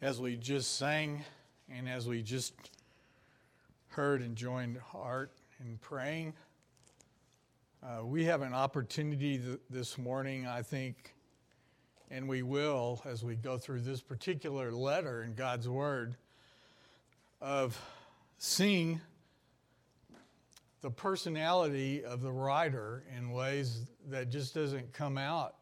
as 0.00 0.20
we 0.20 0.36
just 0.36 0.76
sang 0.76 1.24
and 1.68 1.88
as 1.88 2.06
we 2.06 2.22
just 2.22 2.54
heard 3.88 4.22
and 4.22 4.36
joined 4.36 4.78
heart 4.78 5.32
in 5.60 5.76
praying, 5.78 6.32
uh, 7.82 8.04
we 8.04 8.24
have 8.24 8.42
an 8.42 8.54
opportunity 8.54 9.38
th- 9.38 9.58
this 9.68 9.98
morning, 9.98 10.46
I 10.46 10.62
think, 10.62 11.14
and 12.10 12.28
we 12.28 12.42
will 12.42 13.02
as 13.04 13.24
we 13.24 13.34
go 13.34 13.58
through 13.58 13.80
this 13.80 14.00
particular 14.00 14.70
letter 14.70 15.24
in 15.24 15.34
God's 15.34 15.68
Word, 15.68 16.16
of 17.40 17.80
seeing 18.38 19.00
the 20.80 20.90
personality 20.90 22.04
of 22.04 22.22
the 22.22 22.30
writer 22.30 23.02
in 23.16 23.32
ways 23.32 23.80
that 24.08 24.30
just 24.30 24.54
doesn't 24.54 24.92
come 24.92 25.18
out 25.18 25.56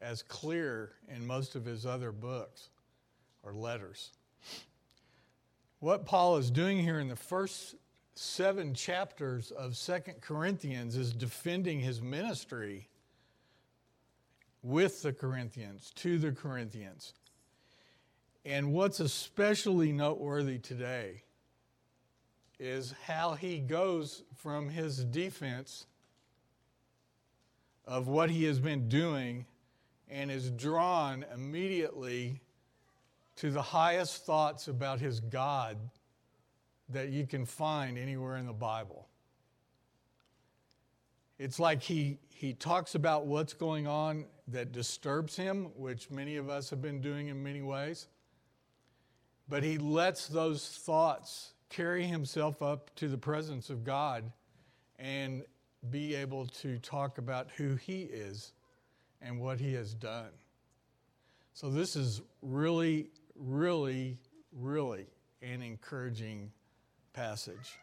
as 0.00 0.22
clear 0.22 0.92
in 1.14 1.26
most 1.26 1.54
of 1.54 1.64
his 1.64 1.84
other 1.84 2.10
books 2.10 2.70
or 3.42 3.52
letters. 3.52 4.12
What 5.80 6.06
Paul 6.06 6.36
is 6.36 6.50
doing 6.50 6.78
here 6.78 7.00
in 7.00 7.08
the 7.08 7.16
first 7.16 7.74
seven 8.14 8.74
chapters 8.74 9.50
of 9.50 9.76
Second 9.76 10.20
Corinthians 10.20 10.96
is 10.96 11.12
defending 11.12 11.80
his 11.80 12.00
ministry 12.00 12.88
with 14.62 15.02
the 15.02 15.12
Corinthians, 15.12 15.90
to 15.96 16.18
the 16.18 16.30
Corinthians. 16.30 17.14
And 18.44 18.72
what's 18.72 19.00
especially 19.00 19.92
noteworthy 19.92 20.58
today 20.58 21.22
is 22.58 22.94
how 23.06 23.34
he 23.34 23.58
goes 23.58 24.22
from 24.36 24.68
his 24.68 25.04
defense 25.04 25.86
of 27.84 28.06
what 28.06 28.30
he 28.30 28.44
has 28.44 28.60
been 28.60 28.88
doing 28.88 29.46
and 30.08 30.30
is 30.30 30.50
drawn 30.50 31.24
immediately 31.34 32.40
to 33.36 33.50
the 33.50 33.62
highest 33.62 34.24
thoughts 34.24 34.68
about 34.68 35.00
his 35.00 35.20
God 35.20 35.78
that 36.88 37.08
you 37.08 37.26
can 37.26 37.44
find 37.44 37.98
anywhere 37.98 38.36
in 38.36 38.46
the 38.46 38.52
Bible. 38.52 39.08
It's 41.38 41.58
like 41.58 41.82
he, 41.82 42.18
he 42.28 42.52
talks 42.52 42.94
about 42.94 43.26
what's 43.26 43.52
going 43.52 43.86
on 43.86 44.26
that 44.48 44.72
disturbs 44.72 45.36
him, 45.36 45.70
which 45.76 46.10
many 46.10 46.36
of 46.36 46.48
us 46.48 46.70
have 46.70 46.82
been 46.82 47.00
doing 47.00 47.28
in 47.28 47.42
many 47.42 47.62
ways. 47.62 48.06
But 49.48 49.62
he 49.62 49.78
lets 49.78 50.28
those 50.28 50.66
thoughts 50.66 51.54
carry 51.68 52.04
himself 52.04 52.62
up 52.62 52.94
to 52.96 53.08
the 53.08 53.18
presence 53.18 53.70
of 53.70 53.82
God 53.82 54.30
and 54.98 55.42
be 55.90 56.14
able 56.14 56.46
to 56.46 56.78
talk 56.78 57.18
about 57.18 57.48
who 57.56 57.74
he 57.74 58.02
is 58.02 58.52
and 59.20 59.40
what 59.40 59.58
he 59.58 59.74
has 59.74 59.94
done. 59.94 60.30
So, 61.54 61.70
this 61.70 61.96
is 61.96 62.22
really 62.40 63.08
really, 63.36 64.18
really 64.52 65.06
an 65.42 65.62
encouraging 65.62 66.52
passage. 67.12 67.78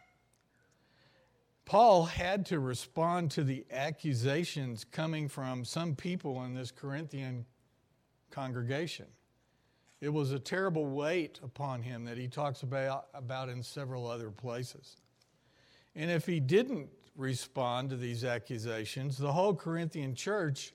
Paul 1.64 2.04
had 2.04 2.46
to 2.46 2.58
respond 2.58 3.30
to 3.32 3.44
the 3.44 3.64
accusations 3.70 4.84
coming 4.84 5.28
from 5.28 5.64
some 5.64 5.94
people 5.94 6.42
in 6.44 6.54
this 6.54 6.72
Corinthian 6.72 7.46
congregation. 8.30 9.06
It 10.00 10.08
was 10.08 10.32
a 10.32 10.38
terrible 10.38 10.86
weight 10.86 11.38
upon 11.44 11.82
him 11.82 12.04
that 12.06 12.16
he 12.16 12.26
talks 12.26 12.62
about, 12.62 13.06
about 13.14 13.48
in 13.48 13.62
several 13.62 14.06
other 14.06 14.30
places. 14.30 14.96
And 15.94 16.10
if 16.10 16.26
he 16.26 16.40
didn't 16.40 16.88
respond 17.16 17.90
to 17.90 17.96
these 17.96 18.24
accusations, 18.24 19.18
the 19.18 19.32
whole 19.32 19.54
Corinthian 19.54 20.14
church 20.14 20.72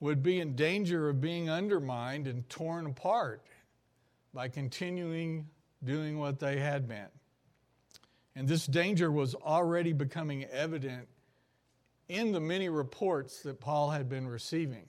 would 0.00 0.22
be 0.22 0.40
in 0.40 0.56
danger 0.56 1.08
of 1.08 1.20
being 1.20 1.48
undermined 1.48 2.26
and 2.26 2.46
torn 2.48 2.86
apart 2.86 3.42
by 4.36 4.48
continuing 4.48 5.48
doing 5.82 6.18
what 6.18 6.38
they 6.38 6.58
had 6.58 6.86
been. 6.86 7.08
And 8.36 8.46
this 8.46 8.66
danger 8.66 9.10
was 9.10 9.34
already 9.34 9.94
becoming 9.94 10.44
evident 10.44 11.08
in 12.10 12.32
the 12.32 12.40
many 12.40 12.68
reports 12.68 13.40
that 13.44 13.60
Paul 13.60 13.88
had 13.88 14.10
been 14.10 14.28
receiving. 14.28 14.88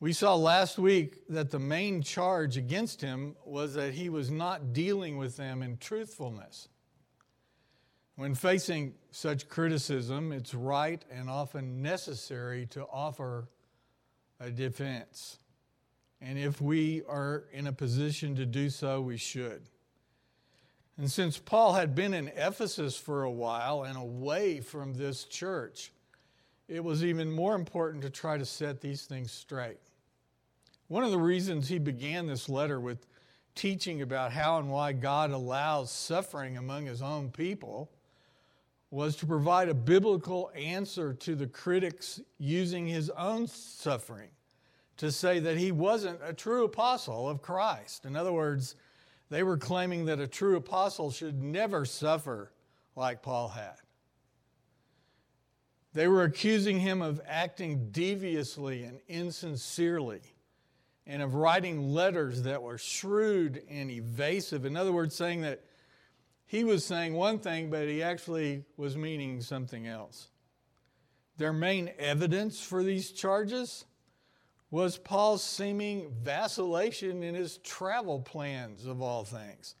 We 0.00 0.14
saw 0.14 0.34
last 0.34 0.78
week 0.78 1.18
that 1.28 1.50
the 1.50 1.58
main 1.58 2.00
charge 2.00 2.56
against 2.56 3.02
him 3.02 3.36
was 3.44 3.74
that 3.74 3.92
he 3.92 4.08
was 4.08 4.30
not 4.30 4.72
dealing 4.72 5.18
with 5.18 5.36
them 5.36 5.62
in 5.62 5.76
truthfulness. 5.76 6.70
When 8.16 8.34
facing 8.34 8.94
such 9.10 9.50
criticism, 9.50 10.32
it's 10.32 10.54
right 10.54 11.04
and 11.10 11.28
often 11.28 11.82
necessary 11.82 12.64
to 12.68 12.86
offer 12.86 13.50
a 14.40 14.50
defense. 14.50 15.38
And 16.24 16.38
if 16.38 16.60
we 16.60 17.02
are 17.08 17.44
in 17.52 17.66
a 17.66 17.72
position 17.72 18.36
to 18.36 18.46
do 18.46 18.70
so, 18.70 19.00
we 19.00 19.16
should. 19.16 19.62
And 20.96 21.10
since 21.10 21.36
Paul 21.36 21.72
had 21.72 21.96
been 21.96 22.14
in 22.14 22.28
Ephesus 22.28 22.96
for 22.96 23.24
a 23.24 23.30
while 23.30 23.82
and 23.82 23.96
away 23.96 24.60
from 24.60 24.94
this 24.94 25.24
church, 25.24 25.90
it 26.68 26.84
was 26.84 27.04
even 27.04 27.30
more 27.30 27.56
important 27.56 28.02
to 28.02 28.10
try 28.10 28.38
to 28.38 28.44
set 28.44 28.80
these 28.80 29.02
things 29.02 29.32
straight. 29.32 29.80
One 30.86 31.02
of 31.02 31.10
the 31.10 31.18
reasons 31.18 31.68
he 31.68 31.78
began 31.78 32.26
this 32.26 32.48
letter 32.48 32.78
with 32.78 33.06
teaching 33.54 34.02
about 34.02 34.32
how 34.32 34.58
and 34.58 34.70
why 34.70 34.92
God 34.92 35.32
allows 35.32 35.90
suffering 35.90 36.56
among 36.56 36.86
his 36.86 37.02
own 37.02 37.30
people 37.30 37.90
was 38.90 39.16
to 39.16 39.26
provide 39.26 39.68
a 39.68 39.74
biblical 39.74 40.52
answer 40.54 41.14
to 41.14 41.34
the 41.34 41.46
critics 41.46 42.20
using 42.38 42.86
his 42.86 43.10
own 43.10 43.48
suffering 43.48 44.28
to 44.98 45.10
say 45.10 45.38
that 45.40 45.56
he 45.56 45.72
wasn't 45.72 46.20
a 46.22 46.32
true 46.32 46.64
apostle 46.64 47.28
of 47.28 47.42
Christ. 47.42 48.04
In 48.04 48.16
other 48.16 48.32
words, 48.32 48.76
they 49.30 49.42
were 49.42 49.56
claiming 49.56 50.04
that 50.06 50.20
a 50.20 50.26
true 50.26 50.56
apostle 50.56 51.10
should 51.10 51.42
never 51.42 51.84
suffer 51.84 52.52
like 52.94 53.22
Paul 53.22 53.48
had. 53.48 53.76
They 55.94 56.08
were 56.08 56.24
accusing 56.24 56.80
him 56.80 57.02
of 57.02 57.20
acting 57.26 57.90
deviously 57.90 58.84
and 58.84 59.00
insincerely 59.08 60.22
and 61.06 61.22
of 61.22 61.34
writing 61.34 61.92
letters 61.92 62.42
that 62.42 62.62
were 62.62 62.78
shrewd 62.78 63.62
and 63.68 63.90
evasive. 63.90 64.64
In 64.64 64.76
other 64.76 64.92
words, 64.92 65.14
saying 65.14 65.42
that 65.42 65.64
he 66.46 66.64
was 66.64 66.84
saying 66.84 67.14
one 67.14 67.38
thing, 67.38 67.70
but 67.70 67.88
he 67.88 68.02
actually 68.02 68.64
was 68.76 68.96
meaning 68.96 69.40
something 69.40 69.86
else. 69.86 70.28
Their 71.38 71.52
main 71.52 71.90
evidence 71.98 72.60
for 72.60 72.82
these 72.82 73.10
charges 73.10 73.84
was 74.72 74.96
Paul's 74.96 75.44
seeming 75.44 76.10
vacillation 76.22 77.22
in 77.22 77.34
his 77.36 77.58
travel 77.58 78.18
plans, 78.18 78.86
of 78.86 79.02
all 79.02 79.22
things. 79.22 79.76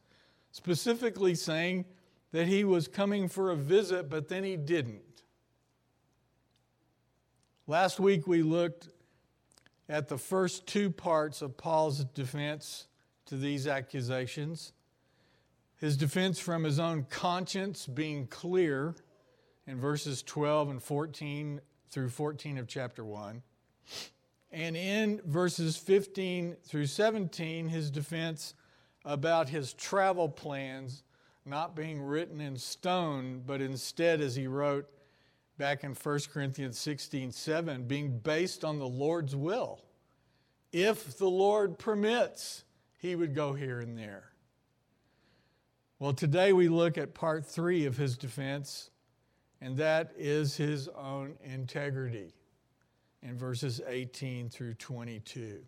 Specifically, 0.52 1.34
saying 1.34 1.86
that 2.30 2.46
he 2.46 2.62
was 2.62 2.86
coming 2.86 3.26
for 3.26 3.50
a 3.50 3.56
visit, 3.56 4.10
but 4.10 4.28
then 4.28 4.44
he 4.44 4.56
didn't. 4.56 5.24
Last 7.66 7.98
week, 7.98 8.26
we 8.28 8.42
looked 8.42 8.90
at 9.88 10.08
the 10.08 10.18
first 10.18 10.66
two 10.66 10.90
parts 10.90 11.40
of 11.40 11.56
Paul's 11.56 12.04
defense 12.04 12.86
to 13.26 13.36
these 13.36 13.66
accusations 13.66 14.72
his 15.82 15.96
defense 15.96 16.38
from 16.38 16.62
his 16.62 16.78
own 16.78 17.04
conscience 17.10 17.88
being 17.88 18.28
clear 18.28 18.94
in 19.66 19.80
verses 19.80 20.22
12 20.22 20.70
and 20.70 20.80
14 20.80 21.60
through 21.90 22.08
14 22.08 22.58
of 22.58 22.68
chapter 22.68 23.04
1 23.04 23.42
and 24.52 24.76
in 24.76 25.20
verses 25.24 25.76
15 25.78 26.56
through 26.62 26.86
17, 26.86 27.68
his 27.68 27.90
defense 27.90 28.54
about 29.04 29.48
his 29.48 29.72
travel 29.72 30.28
plans 30.28 31.02
not 31.46 31.74
being 31.74 32.00
written 32.00 32.40
in 32.40 32.56
stone, 32.56 33.42
but 33.46 33.60
instead, 33.60 34.20
as 34.20 34.36
he 34.36 34.46
wrote 34.46 34.88
back 35.56 35.84
in 35.84 35.94
1 35.94 36.20
Corinthians 36.32 36.78
16 36.78 37.32
7, 37.32 37.84
being 37.84 38.18
based 38.18 38.64
on 38.64 38.78
the 38.78 38.86
Lord's 38.86 39.34
will. 39.34 39.80
If 40.70 41.18
the 41.18 41.30
Lord 41.30 41.78
permits, 41.78 42.64
he 42.98 43.16
would 43.16 43.34
go 43.34 43.54
here 43.54 43.80
and 43.80 43.98
there. 43.98 44.32
Well, 45.98 46.12
today 46.12 46.52
we 46.52 46.68
look 46.68 46.98
at 46.98 47.14
part 47.14 47.46
three 47.46 47.86
of 47.86 47.96
his 47.96 48.16
defense, 48.16 48.90
and 49.60 49.76
that 49.78 50.12
is 50.16 50.56
his 50.56 50.88
own 50.88 51.36
integrity 51.42 52.34
in 53.22 53.36
verses 53.36 53.80
18 53.86 54.48
through 54.48 54.74
22. 54.74 55.58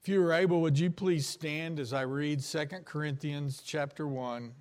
If 0.00 0.08
you 0.08 0.22
are 0.22 0.32
able, 0.32 0.60
would 0.62 0.78
you 0.78 0.90
please 0.90 1.26
stand 1.26 1.78
as 1.78 1.92
I 1.92 2.02
read 2.02 2.42
2 2.42 2.66
Corinthians 2.84 3.62
chapter 3.64 4.06
1, 4.06 4.52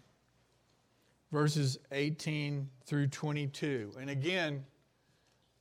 verses 1.31 1.79
18 1.91 2.69
through 2.85 3.07
22. 3.07 3.93
And 3.99 4.09
again, 4.09 4.63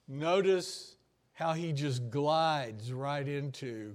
notice 0.06 0.96
how 1.32 1.54
he 1.54 1.72
just 1.72 2.10
glides 2.10 2.92
right 2.92 3.26
into 3.26 3.94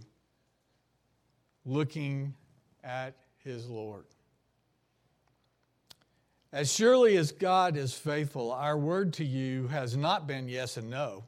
looking 1.66 2.34
at 2.84 3.16
his 3.44 3.70
Lord. 3.70 4.06
As 6.56 6.74
surely 6.74 7.18
as 7.18 7.34
God 7.34 7.76
is 7.76 7.94
faithful, 7.94 8.50
our 8.50 8.78
word 8.78 9.12
to 9.16 9.26
you 9.26 9.68
has 9.68 9.98
not 9.98 10.26
been 10.26 10.48
yes 10.48 10.78
and 10.78 10.90
no. 10.90 11.26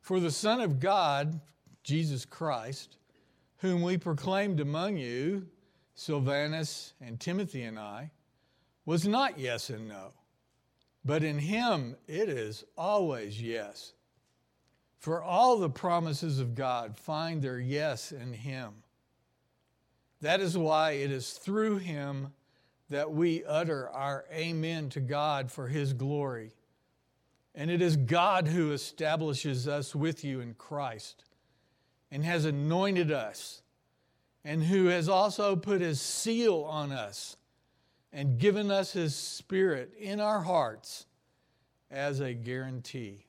For 0.00 0.20
the 0.20 0.30
Son 0.30 0.62
of 0.62 0.80
God, 0.80 1.38
Jesus 1.82 2.24
Christ, 2.24 2.96
whom 3.58 3.82
we 3.82 3.98
proclaimed 3.98 4.58
among 4.60 4.96
you, 4.96 5.46
Silvanus 5.94 6.94
and 6.98 7.20
Timothy 7.20 7.64
and 7.64 7.78
I, 7.78 8.10
was 8.86 9.06
not 9.06 9.38
yes 9.38 9.68
and 9.68 9.86
no, 9.86 10.14
but 11.04 11.22
in 11.22 11.38
him 11.38 11.94
it 12.06 12.30
is 12.30 12.64
always 12.74 13.42
yes. 13.42 13.92
For 14.96 15.22
all 15.22 15.58
the 15.58 15.68
promises 15.68 16.38
of 16.38 16.54
God 16.54 16.96
find 16.96 17.42
their 17.42 17.60
yes 17.60 18.12
in 18.12 18.32
him. 18.32 18.76
That 20.22 20.40
is 20.40 20.56
why 20.56 20.92
it 20.92 21.10
is 21.10 21.32
through 21.32 21.80
him 21.80 22.32
that 22.90 23.12
we 23.12 23.44
utter 23.44 23.88
our 23.90 24.24
amen 24.32 24.88
to 24.90 25.00
God 25.00 25.50
for 25.50 25.68
his 25.68 25.92
glory. 25.92 26.52
And 27.54 27.70
it 27.70 27.82
is 27.82 27.96
God 27.96 28.48
who 28.48 28.72
establishes 28.72 29.66
us 29.66 29.94
with 29.94 30.24
you 30.24 30.40
in 30.40 30.54
Christ 30.54 31.24
and 32.10 32.24
has 32.24 32.44
anointed 32.44 33.12
us, 33.12 33.60
and 34.44 34.64
who 34.64 34.86
has 34.86 35.08
also 35.08 35.56
put 35.56 35.80
his 35.80 36.00
seal 36.00 36.64
on 36.64 36.90
us 36.90 37.36
and 38.12 38.38
given 38.38 38.70
us 38.70 38.92
his 38.92 39.14
spirit 39.14 39.92
in 39.98 40.20
our 40.20 40.40
hearts 40.40 41.04
as 41.90 42.20
a 42.20 42.32
guarantee. 42.32 43.26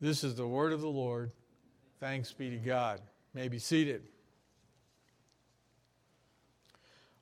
This 0.00 0.24
is 0.24 0.34
the 0.34 0.46
word 0.46 0.72
of 0.72 0.80
the 0.80 0.88
Lord. 0.88 1.30
Thanks 2.00 2.32
be 2.32 2.50
to 2.50 2.56
God. 2.56 3.00
May 3.32 3.48
be 3.48 3.58
seated. 3.58 4.02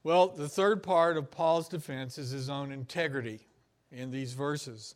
Well, 0.03 0.29
the 0.29 0.49
third 0.49 0.83
part 0.83 1.19
of 1.19 1.31
Paul's 1.31 1.69
defense 1.69 2.17
is 2.17 2.31
his 2.31 2.49
own 2.49 2.73
integrity 2.73 3.47
in 3.93 4.11
these 4.11 4.33
verses. 4.33 4.95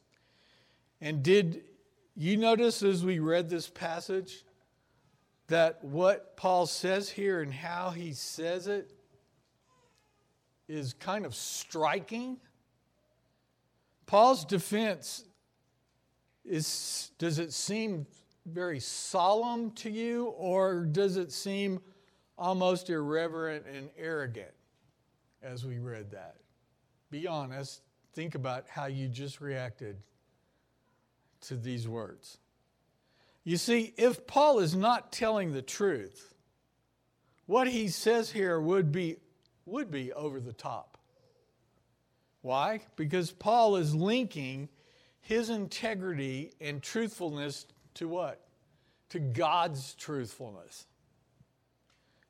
And 1.00 1.22
did 1.22 1.62
you 2.16 2.38
notice 2.38 2.82
as 2.82 3.04
we 3.04 3.18
read 3.18 3.50
this 3.50 3.68
passage 3.68 4.44
that 5.48 5.84
what 5.84 6.36
Paul 6.38 6.66
says 6.66 7.10
here 7.10 7.42
and 7.42 7.52
how 7.52 7.90
he 7.90 8.14
says 8.14 8.66
it 8.66 8.92
is 10.68 10.94
kind 10.94 11.26
of 11.26 11.34
striking? 11.34 12.38
Paul's 14.06 14.46
defense 14.46 15.24
is 16.46 17.10
does 17.18 17.38
it 17.38 17.52
seem 17.52 18.06
very 18.46 18.80
solemn 18.80 19.70
to 19.72 19.90
you 19.90 20.26
or 20.36 20.84
does 20.84 21.16
it 21.18 21.30
seem 21.32 21.80
almost 22.38 22.88
irreverent 22.88 23.64
and 23.66 23.90
arrogant 23.98 24.52
as 25.44 25.64
we 25.64 25.78
read 25.78 26.10
that? 26.12 26.36
Be 27.10 27.26
honest, 27.26 27.82
think 28.14 28.34
about 28.34 28.64
how 28.68 28.86
you 28.86 29.08
just 29.08 29.40
reacted 29.40 29.96
to 31.42 31.56
these 31.56 31.86
words. 31.86 32.38
You 33.44 33.58
see, 33.58 33.92
if 33.96 34.26
Paul 34.26 34.60
is 34.60 34.74
not 34.74 35.12
telling 35.12 35.52
the 35.52 35.62
truth, 35.62 36.34
what 37.46 37.68
he 37.68 37.88
says 37.88 38.30
here 38.30 38.58
would 38.58 38.90
be, 38.90 39.16
would 39.66 39.90
be 39.90 40.12
over 40.12 40.40
the 40.40 40.54
top. 40.54 40.96
Why? 42.40 42.80
Because 42.96 43.30
Paul 43.30 43.76
is 43.76 43.94
linking 43.94 44.68
his 45.20 45.50
integrity 45.50 46.52
and 46.60 46.82
truthfulness 46.82 47.66
to 47.94 48.08
what? 48.08 48.40
To 49.10 49.18
God's 49.18 49.94
truthfulness. 49.94 50.86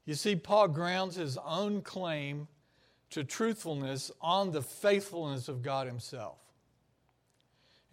You 0.04 0.14
see, 0.14 0.36
Paul 0.36 0.68
grounds 0.68 1.16
his 1.16 1.38
own 1.38 1.80
claim 1.80 2.48
to 3.14 3.24
truthfulness 3.24 4.12
on 4.20 4.52
the 4.52 4.62
faithfulness 4.62 5.48
of 5.48 5.62
God 5.62 5.86
Himself. 5.86 6.38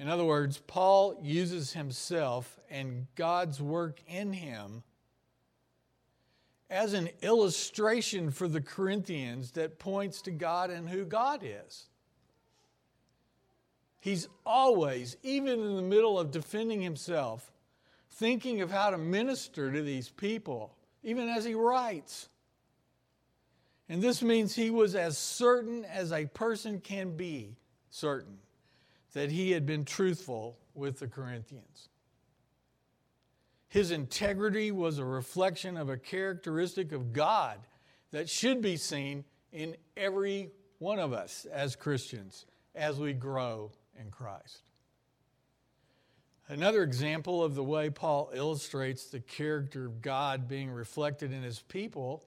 In 0.01 0.09
other 0.09 0.25
words, 0.25 0.57
Paul 0.65 1.15
uses 1.21 1.73
himself 1.73 2.59
and 2.71 3.05
God's 3.15 3.61
work 3.61 4.01
in 4.07 4.33
him 4.33 4.81
as 6.71 6.93
an 6.93 7.09
illustration 7.21 8.31
for 8.31 8.47
the 8.47 8.61
Corinthians 8.61 9.51
that 9.51 9.77
points 9.77 10.23
to 10.23 10.31
God 10.31 10.71
and 10.71 10.89
who 10.89 11.05
God 11.05 11.43
is. 11.43 11.85
He's 13.99 14.27
always, 14.43 15.17
even 15.21 15.59
in 15.59 15.75
the 15.75 15.83
middle 15.83 16.17
of 16.17 16.31
defending 16.31 16.81
himself, 16.81 17.51
thinking 18.09 18.61
of 18.61 18.71
how 18.71 18.89
to 18.89 18.97
minister 18.97 19.71
to 19.71 19.83
these 19.83 20.09
people, 20.09 20.73
even 21.03 21.29
as 21.29 21.45
he 21.45 21.53
writes. 21.53 22.27
And 23.91 24.01
this 24.01 24.21
means 24.21 24.55
he 24.55 24.69
was 24.69 24.95
as 24.95 25.17
certain 25.17 25.83
as 25.83 26.13
a 26.13 26.25
person 26.25 26.79
can 26.79 27.17
be 27.17 27.57
certain 27.89 28.37
that 29.11 29.29
he 29.29 29.51
had 29.51 29.65
been 29.65 29.83
truthful 29.83 30.57
with 30.73 30.99
the 30.99 31.09
Corinthians. 31.09 31.89
His 33.67 33.91
integrity 33.91 34.71
was 34.71 34.97
a 34.97 35.03
reflection 35.03 35.75
of 35.75 35.89
a 35.89 35.97
characteristic 35.97 36.93
of 36.93 37.11
God 37.11 37.57
that 38.11 38.29
should 38.29 38.61
be 38.61 38.77
seen 38.77 39.25
in 39.51 39.75
every 39.97 40.51
one 40.79 40.97
of 40.97 41.11
us 41.11 41.45
as 41.51 41.75
Christians 41.75 42.45
as 42.73 42.97
we 42.97 43.11
grow 43.11 43.73
in 43.99 44.09
Christ. 44.09 44.71
Another 46.47 46.83
example 46.83 47.43
of 47.43 47.55
the 47.55 47.63
way 47.63 47.89
Paul 47.89 48.31
illustrates 48.33 49.07
the 49.07 49.19
character 49.19 49.85
of 49.85 50.01
God 50.01 50.47
being 50.47 50.71
reflected 50.71 51.33
in 51.33 51.43
his 51.43 51.59
people 51.59 52.23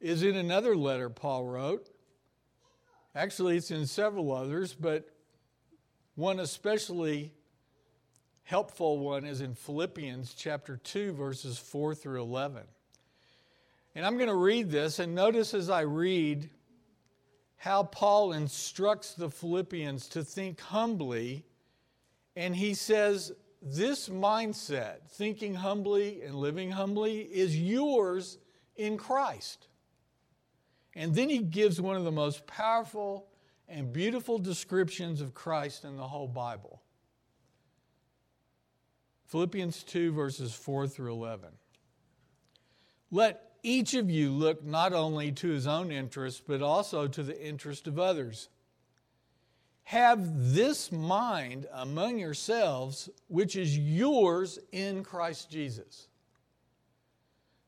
is 0.00 0.22
in 0.22 0.36
another 0.36 0.76
letter 0.76 1.08
Paul 1.08 1.44
wrote. 1.44 1.88
Actually, 3.14 3.56
it's 3.56 3.70
in 3.70 3.86
several 3.86 4.32
others, 4.32 4.74
but 4.74 5.08
one 6.16 6.40
especially 6.40 7.32
helpful 8.44 8.98
one 8.98 9.24
is 9.24 9.40
in 9.40 9.54
Philippians 9.54 10.34
chapter 10.34 10.76
2, 10.76 11.12
verses 11.12 11.58
4 11.58 11.94
through 11.94 12.22
11. 12.22 12.62
And 13.94 14.04
I'm 14.04 14.16
going 14.16 14.28
to 14.28 14.34
read 14.34 14.70
this, 14.70 14.98
and 14.98 15.14
notice 15.14 15.54
as 15.54 15.70
I 15.70 15.82
read 15.82 16.50
how 17.56 17.84
Paul 17.84 18.32
instructs 18.32 19.14
the 19.14 19.30
Philippians 19.30 20.08
to 20.08 20.22
think 20.22 20.60
humbly. 20.60 21.46
And 22.36 22.54
he 22.54 22.74
says, 22.74 23.32
This 23.62 24.08
mindset, 24.08 25.08
thinking 25.08 25.54
humbly 25.54 26.22
and 26.22 26.34
living 26.34 26.72
humbly, 26.72 27.20
is 27.20 27.58
yours 27.58 28.38
in 28.76 28.98
Christ. 28.98 29.68
And 30.96 31.14
then 31.14 31.28
he 31.28 31.38
gives 31.38 31.80
one 31.80 31.96
of 31.96 32.04
the 32.04 32.12
most 32.12 32.46
powerful 32.46 33.26
and 33.68 33.92
beautiful 33.92 34.38
descriptions 34.38 35.20
of 35.20 35.34
Christ 35.34 35.84
in 35.84 35.96
the 35.96 36.06
whole 36.06 36.28
Bible. 36.28 36.82
Philippians 39.26 39.82
2, 39.84 40.12
verses 40.12 40.54
4 40.54 40.86
through 40.86 41.12
11. 41.12 41.48
Let 43.10 43.52
each 43.62 43.94
of 43.94 44.10
you 44.10 44.30
look 44.30 44.62
not 44.62 44.92
only 44.92 45.32
to 45.32 45.48
his 45.48 45.66
own 45.66 45.90
interest, 45.90 46.44
but 46.46 46.62
also 46.62 47.08
to 47.08 47.22
the 47.22 47.44
interest 47.44 47.86
of 47.86 47.98
others. 47.98 48.48
Have 49.84 50.54
this 50.54 50.92
mind 50.92 51.66
among 51.72 52.18
yourselves, 52.18 53.08
which 53.28 53.56
is 53.56 53.76
yours 53.76 54.58
in 54.72 55.02
Christ 55.02 55.50
Jesus, 55.50 56.08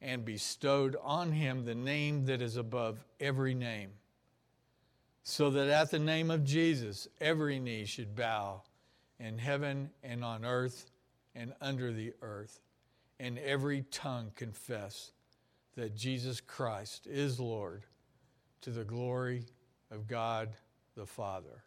and 0.00 0.24
bestowed 0.24 0.96
on 1.02 1.32
him 1.32 1.64
the 1.64 1.74
name 1.74 2.26
that 2.26 2.40
is 2.40 2.56
above 2.56 3.04
every 3.20 3.54
name 3.54 3.90
so 5.28 5.50
that 5.50 5.68
at 5.68 5.90
the 5.90 5.98
name 5.98 6.30
of 6.30 6.42
Jesus, 6.42 7.06
every 7.20 7.58
knee 7.58 7.84
should 7.84 8.16
bow 8.16 8.62
in 9.20 9.36
heaven 9.36 9.90
and 10.02 10.24
on 10.24 10.42
earth 10.42 10.90
and 11.34 11.52
under 11.60 11.92
the 11.92 12.14
earth, 12.22 12.62
and 13.20 13.38
every 13.40 13.82
tongue 13.90 14.32
confess 14.36 15.12
that 15.76 15.94
Jesus 15.94 16.40
Christ 16.40 17.06
is 17.06 17.38
Lord 17.38 17.84
to 18.62 18.70
the 18.70 18.84
glory 18.84 19.44
of 19.90 20.08
God 20.08 20.48
the 20.96 21.04
Father. 21.04 21.62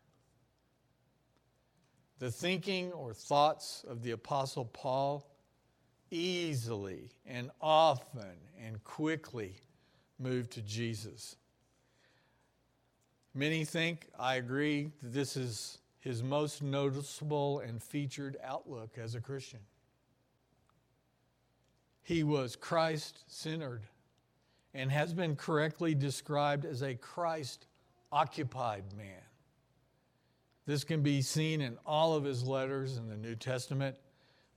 The 2.18 2.32
thinking 2.32 2.92
or 2.94 3.14
thoughts 3.14 3.86
of 3.88 4.02
the 4.02 4.12
Apostle 4.12 4.66
Paul 4.66 5.24
easily 6.12 7.10
and 7.26 7.50
often 7.62 8.36
and 8.64 8.84
quickly 8.84 9.56
moved 10.20 10.52
to 10.52 10.62
Jesus. 10.62 11.38
Many 13.34 13.64
think, 13.64 14.10
I 14.20 14.36
agree, 14.36 14.92
that 15.02 15.14
this 15.14 15.38
is 15.38 15.80
his 16.00 16.22
most 16.22 16.62
noticeable 16.62 17.60
and 17.60 17.82
featured 17.82 18.38
outlook 18.44 18.98
as 18.98 19.16
a 19.16 19.22
Christian. 19.22 19.60
He 22.04 22.24
was 22.24 22.56
Christ 22.56 23.24
centered 23.28 23.84
and 24.74 24.92
has 24.92 25.14
been 25.14 25.36
correctly 25.36 25.96
described 25.96 26.66
as 26.66 26.82
a 26.82 26.96
Christ 26.96 27.68
occupied 28.12 28.84
man. 28.98 29.22
This 30.66 30.84
can 30.84 31.02
be 31.02 31.22
seen 31.22 31.62
in 31.62 31.78
all 31.86 32.16
of 32.16 32.24
his 32.24 32.44
letters 32.44 32.98
in 32.98 33.08
the 33.08 33.18
New 33.18 33.36
Testament, 33.36 33.96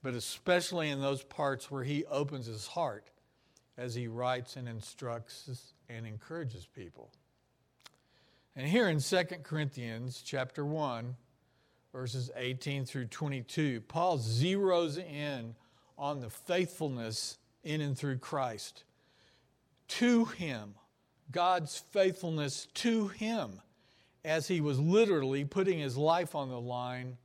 but 0.05 0.13
especially 0.13 0.91
in 0.91 1.01
those 1.01 1.23
parts 1.23 1.71
where 1.71 1.83
he 1.83 2.05
opens 2.05 2.45
his 2.45 2.67
heart 2.67 3.09
as 3.79 3.95
he 3.95 4.07
writes 4.07 4.55
and 4.55 4.69
instructs 4.69 5.73
and 5.89 6.07
encourages 6.07 6.67
people. 6.67 7.11
And 8.55 8.69
here 8.69 8.87
in 8.91 9.01
2 9.01 9.25
Corinthians 9.43 10.23
chapter 10.23 10.63
1, 10.65 11.17
verses 11.91 12.31
18 12.37 12.85
through 12.85 13.07
22, 13.07 13.81
Paul 13.89 14.19
zeroes 14.19 14.99
in 14.99 15.55
on 15.97 16.21
the 16.21 16.29
faithfulness 16.29 17.39
in 17.65 17.81
and 17.81 17.97
through 17.97 18.19
Christ. 18.19 18.85
To 19.89 20.27
him, 20.27 20.75
God's 21.33 21.79
faithfulness 21.79 22.69
to 22.75 23.09
him, 23.09 23.63
as 24.23 24.49
he 24.49 24.61
was 24.61 24.79
literally 24.79 25.47
putting 25.47 25.79
his 25.79 25.97
life 25.97 26.35
on 26.35 26.51
the 26.51 26.61
line 26.61 27.17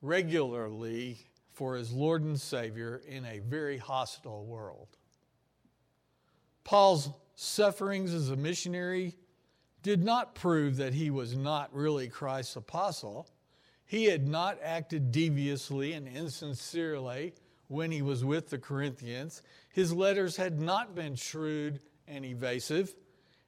regularly 0.00 1.18
for 1.54 1.76
his 1.76 1.92
Lord 1.92 2.22
and 2.22 2.40
Savior 2.40 3.00
in 3.08 3.24
a 3.24 3.38
very 3.38 3.78
hostile 3.78 4.44
world. 4.44 4.88
Paul's 6.64 7.10
sufferings 7.36 8.12
as 8.12 8.30
a 8.30 8.36
missionary 8.36 9.16
did 9.82 10.02
not 10.02 10.34
prove 10.34 10.76
that 10.76 10.94
he 10.94 11.10
was 11.10 11.36
not 11.36 11.74
really 11.74 12.08
Christ's 12.08 12.56
apostle. 12.56 13.28
He 13.84 14.06
had 14.06 14.26
not 14.26 14.58
acted 14.62 15.12
deviously 15.12 15.92
and 15.92 16.08
insincerely 16.08 17.34
when 17.68 17.90
he 17.90 18.02
was 18.02 18.24
with 18.24 18.48
the 18.48 18.58
Corinthians. 18.58 19.42
His 19.70 19.92
letters 19.92 20.36
had 20.36 20.60
not 20.60 20.94
been 20.94 21.14
shrewd 21.14 21.80
and 22.08 22.24
evasive, 22.24 22.94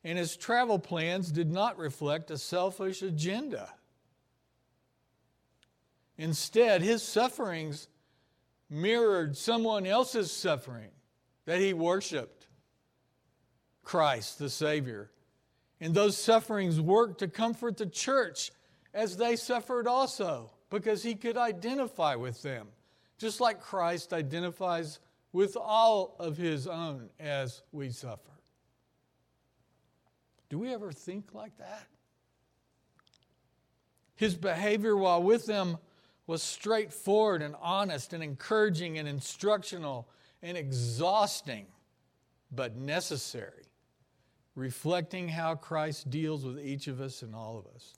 and 0.05 0.19
his 0.19 0.37
travel 0.37 0.79
plans 0.79 1.33
did 1.33 1.51
not 1.51 1.79
reflect 1.79 2.31
a 2.31 2.39
selfish 2.39 3.03
agenda. 3.03 3.73
Instead, 6.19 6.83
his 6.83 7.03
sufferings 7.03 7.89
mirrored 8.69 9.37
someone 9.37 9.87
else's 9.87 10.31
suffering 10.33 10.91
that 11.45 11.61
he 11.61 11.73
worshiped 11.73 12.49
Christ, 13.83 14.39
the 14.39 14.51
Savior. 14.51 15.11
And 15.81 15.95
those 15.95 16.19
sufferings 16.19 16.81
worked 16.81 17.19
to 17.19 17.29
comfort 17.29 17.77
the 17.77 17.87
church 17.87 18.51
as 18.93 19.17
they 19.17 19.37
suffered 19.37 19.87
also, 19.87 20.51
because 20.71 21.03
he 21.03 21.15
could 21.15 21.37
identify 21.37 22.15
with 22.15 22.43
them, 22.43 22.69
just 23.19 23.41
like 23.41 23.61
Christ 23.61 24.13
identifies 24.13 24.99
with 25.33 25.57
all 25.57 26.17
of 26.19 26.37
his 26.37 26.67
own 26.67 27.11
as 27.21 27.63
we 27.73 27.91
suffer. 27.91 28.33
Do 30.49 30.59
we 30.59 30.73
ever 30.73 30.93
think 30.93 31.35
like 31.35 31.57
that? 31.59 31.87
His 34.15 34.35
behavior 34.35 34.97
while 34.97 35.23
with 35.23 35.45
them 35.45 35.77
was 36.26 36.42
straightforward 36.42 37.42
and 37.42 37.54
honest 37.61 38.12
and 38.12 38.23
encouraging 38.23 38.99
and 38.99 39.09
instructional 39.09 40.09
and 40.42 40.56
exhausting, 40.56 41.66
but 42.50 42.76
necessary 42.76 43.66
reflecting 44.56 45.28
how 45.28 45.54
Christ 45.54 46.11
deals 46.11 46.45
with 46.45 46.59
each 46.59 46.88
of 46.88 47.00
us 47.00 47.23
and 47.23 47.35
all 47.35 47.59
of 47.59 47.66
us. 47.76 47.92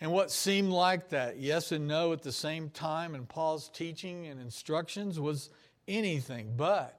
And 0.00 0.12
what 0.12 0.30
seemed 0.30 0.70
like 0.70 1.10
that 1.10 1.36
yes 1.38 1.72
and 1.72 1.86
no 1.86 2.14
at 2.14 2.22
the 2.22 2.32
same 2.32 2.70
time 2.70 3.14
in 3.14 3.26
Paul's 3.26 3.68
teaching 3.68 4.28
and 4.28 4.40
instructions 4.40 5.20
was 5.20 5.50
anything 5.86 6.54
but. 6.56 6.96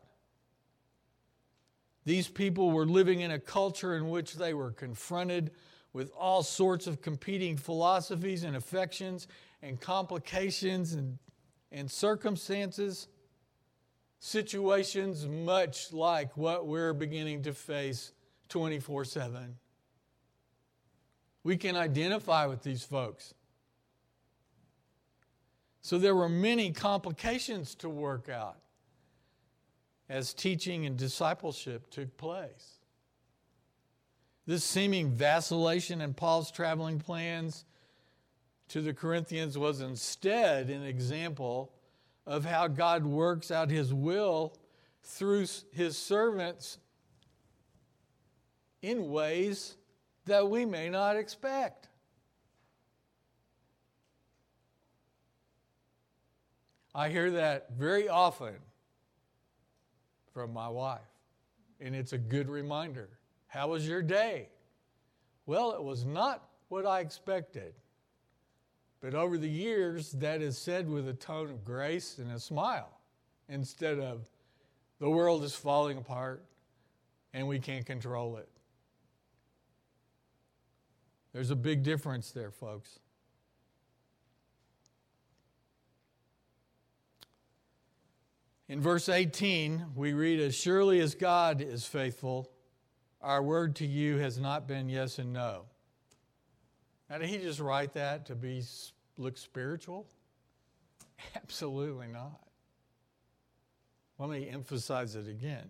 These 2.06 2.28
people 2.28 2.72
were 2.72 2.86
living 2.86 3.22
in 3.22 3.32
a 3.32 3.40
culture 3.40 3.96
in 3.96 4.10
which 4.10 4.36
they 4.36 4.54
were 4.54 4.72
confronted 4.72 5.52
with 5.94 6.12
all 6.18 6.44
sorts 6.44 6.88
of 6.88 7.02
competing 7.02 7.58
philosophies 7.58 8.44
and 8.44 8.56
affections 8.56 9.28
and 9.62 9.80
complications 9.80 10.94
and, 10.94 11.18
and 11.72 11.90
circumstances 11.90 13.08
situations 14.20 15.28
much 15.28 15.92
like 15.92 16.38
what 16.38 16.68
we're 16.68 16.94
beginning 16.94 17.42
to 17.42 17.54
face 17.54 18.14
24 18.50 19.04
7. 19.06 19.58
We 21.44 21.58
can 21.58 21.76
identify 21.76 22.46
with 22.46 22.62
these 22.62 22.84
folks. 22.84 23.34
So 25.82 25.98
there 25.98 26.16
were 26.16 26.30
many 26.30 26.72
complications 26.72 27.74
to 27.76 27.90
work 27.90 28.30
out 28.30 28.58
as 30.08 30.36
teaching 30.36 30.86
and 30.86 30.96
discipleship 30.96 31.90
took 31.90 32.16
place. 32.18 32.78
This 34.46 34.64
seeming 34.64 35.10
vacillation 35.10 36.02
in 36.02 36.14
Paul's 36.14 36.52
traveling 36.52 37.00
plans 37.00 37.66
to 38.72 38.80
the 38.82 38.94
Corinthians 38.94 39.58
was 39.58 39.82
instead 39.82 40.70
an 40.70 40.84
example 40.84 41.74
of 42.26 42.46
how 42.46 42.70
God 42.70 43.06
works 43.06 43.52
out 43.52 43.70
his 43.70 43.94
will 43.94 44.54
through 45.04 45.46
his 45.74 45.98
servants 45.98 46.78
in 48.82 49.12
ways 49.12 49.76
that 50.26 50.50
we 50.50 50.64
may 50.64 50.88
not 50.88 51.18
expect. 51.18 51.90
I 56.96 57.10
hear 57.10 57.32
that 57.32 57.72
very 57.78 58.08
often 58.08 58.56
from 60.34 60.54
my 60.54 60.70
wife, 60.70 61.02
and 61.82 61.94
it's 61.94 62.14
a 62.14 62.18
good 62.18 62.48
reminder. 62.48 63.10
How 63.48 63.68
was 63.68 63.86
your 63.86 64.02
day? 64.02 64.48
Well, 65.46 65.74
it 65.74 65.84
was 65.84 66.06
not 66.06 66.48
what 66.70 66.86
I 66.86 67.02
expected. 67.02 67.74
But 69.02 69.16
over 69.16 69.38
the 69.38 69.50
years, 69.50 70.12
that 70.14 70.42
is 70.42 70.58
said 70.58 70.88
with 70.88 71.08
a 71.08 71.14
tone 71.14 71.50
of 71.50 71.66
grace 71.66 72.20
and 72.20 72.32
a 72.32 72.40
smile 72.40 73.00
instead 73.50 74.00
of 74.00 74.30
the 75.00 75.10
world 75.10 75.44
is 75.44 75.56
falling 75.56 75.98
apart 75.98 76.46
and 77.34 77.48
we 77.48 77.60
can't 77.60 77.86
control 77.86 78.38
it. 78.38 78.48
There's 81.34 81.50
a 81.50 81.56
big 81.56 81.82
difference 81.82 82.32
there, 82.32 82.52
folks. 82.52 83.00
In 88.68 88.80
verse 88.80 89.10
18, 89.10 89.88
we 89.96 90.14
read, 90.14 90.40
As 90.40 90.56
surely 90.56 91.00
as 91.00 91.16
God 91.16 91.62
is 91.62 91.86
faithful, 91.86 92.50
our 93.22 93.42
word 93.42 93.76
to 93.78 93.86
you 93.86 94.18
has 94.18 94.38
not 94.38 94.68
been 94.68 94.88
yes 94.88 95.20
and 95.20 95.34
no. 95.34 95.66
Now, 97.12 97.18
did 97.18 97.28
he 97.28 97.40
just 97.40 97.60
write 97.60 97.92
that 97.96 98.26
to 98.28 98.36
be 98.36 98.64
look 99.18 99.38
spiritual? 99.38 100.08
Absolutely 101.36 102.08
not. 102.08 102.40
Let 104.18 104.30
me 104.30 104.48
emphasize 104.48 105.18
it 105.18 105.28
again. 105.28 105.68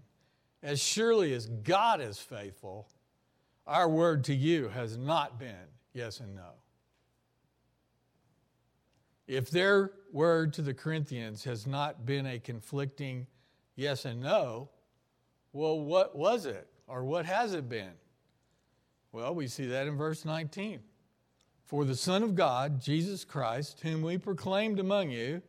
As 0.62 0.80
surely 0.80 1.34
as 1.34 1.48
God 1.48 2.00
is 2.00 2.20
faithful, 2.20 2.88
our 3.66 3.90
word 3.90 4.24
to 4.26 4.36
you 4.36 4.68
has 4.70 5.00
not 5.00 5.40
been 5.40 5.56
yes 5.94 6.20
and 6.20 6.36
no. 6.36 6.52
If 9.26 9.50
their 9.50 9.94
word 10.12 10.54
to 10.54 10.62
the 10.62 10.76
Corinthians 10.76 11.44
has 11.46 11.66
not 11.66 12.06
been 12.06 12.28
a 12.28 12.38
conflicting 12.38 13.26
yes 13.76 14.06
and 14.06 14.22
no, 14.22 14.70
well, 15.54 15.80
what 15.80 16.16
was 16.16 16.46
it? 16.46 16.68
Or 16.86 17.04
what 17.04 17.26
has 17.26 17.56
it 17.56 17.68
been? 17.68 17.94
Well, 19.12 19.34
we 19.34 19.48
see 19.48 19.66
that 19.66 19.88
in 19.88 19.98
verse 19.98 20.24
19. 20.24 20.82
For 21.72 21.86
the 21.86 21.96
Son 21.96 22.22
of 22.22 22.36
God, 22.36 22.82
Jesus 22.82 23.24
Christ, 23.24 23.80
whom 23.80 24.02
we 24.02 24.18
proclaimed 24.18 24.78
among 24.78 25.10
you, 25.10 25.42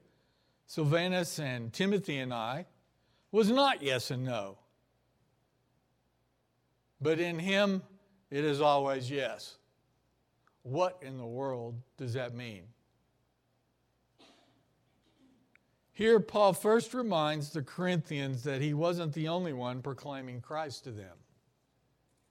Silvanus 0.69 1.41
and 1.41 1.73
Timothy 1.73 2.19
and 2.19 2.33
I, 2.33 2.67
was 3.33 3.51
not 3.51 3.83
yes 3.83 4.13
and 4.13 4.25
no. 4.25 4.57
But 7.01 7.19
in 7.19 7.41
him 7.41 7.83
it 8.31 8.45
is 8.45 8.61
always 8.61 9.11
yes. 9.11 9.57
What 10.63 10.97
in 11.03 11.19
the 11.19 11.27
world 11.27 11.75
does 11.97 12.15
that 12.15 12.37
mean? 12.37 12.63
Here, 15.91 16.21
Paul 16.21 16.53
first 16.53 16.95
reminds 16.95 17.51
the 17.51 17.63
Corinthians 17.63 18.45
that 18.45 18.63
he 18.63 18.75
wasn't 18.75 19.13
the 19.13 19.27
only 19.27 19.55
one 19.55 19.83
proclaiming 19.83 20.41
Christ 20.41 20.85
to 20.85 20.93
them. 20.93 21.17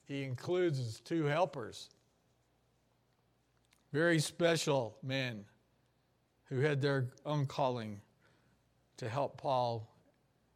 He 0.05 0.23
includes 0.23 0.77
his 0.77 1.01
two 1.01 1.25
helpers, 1.25 1.89
very 3.91 4.19
special 4.19 4.97
men 5.03 5.45
who 6.45 6.59
had 6.59 6.81
their 6.81 7.07
own 7.25 7.45
calling 7.45 8.01
to 8.97 9.09
help 9.09 9.37
Paul 9.37 9.87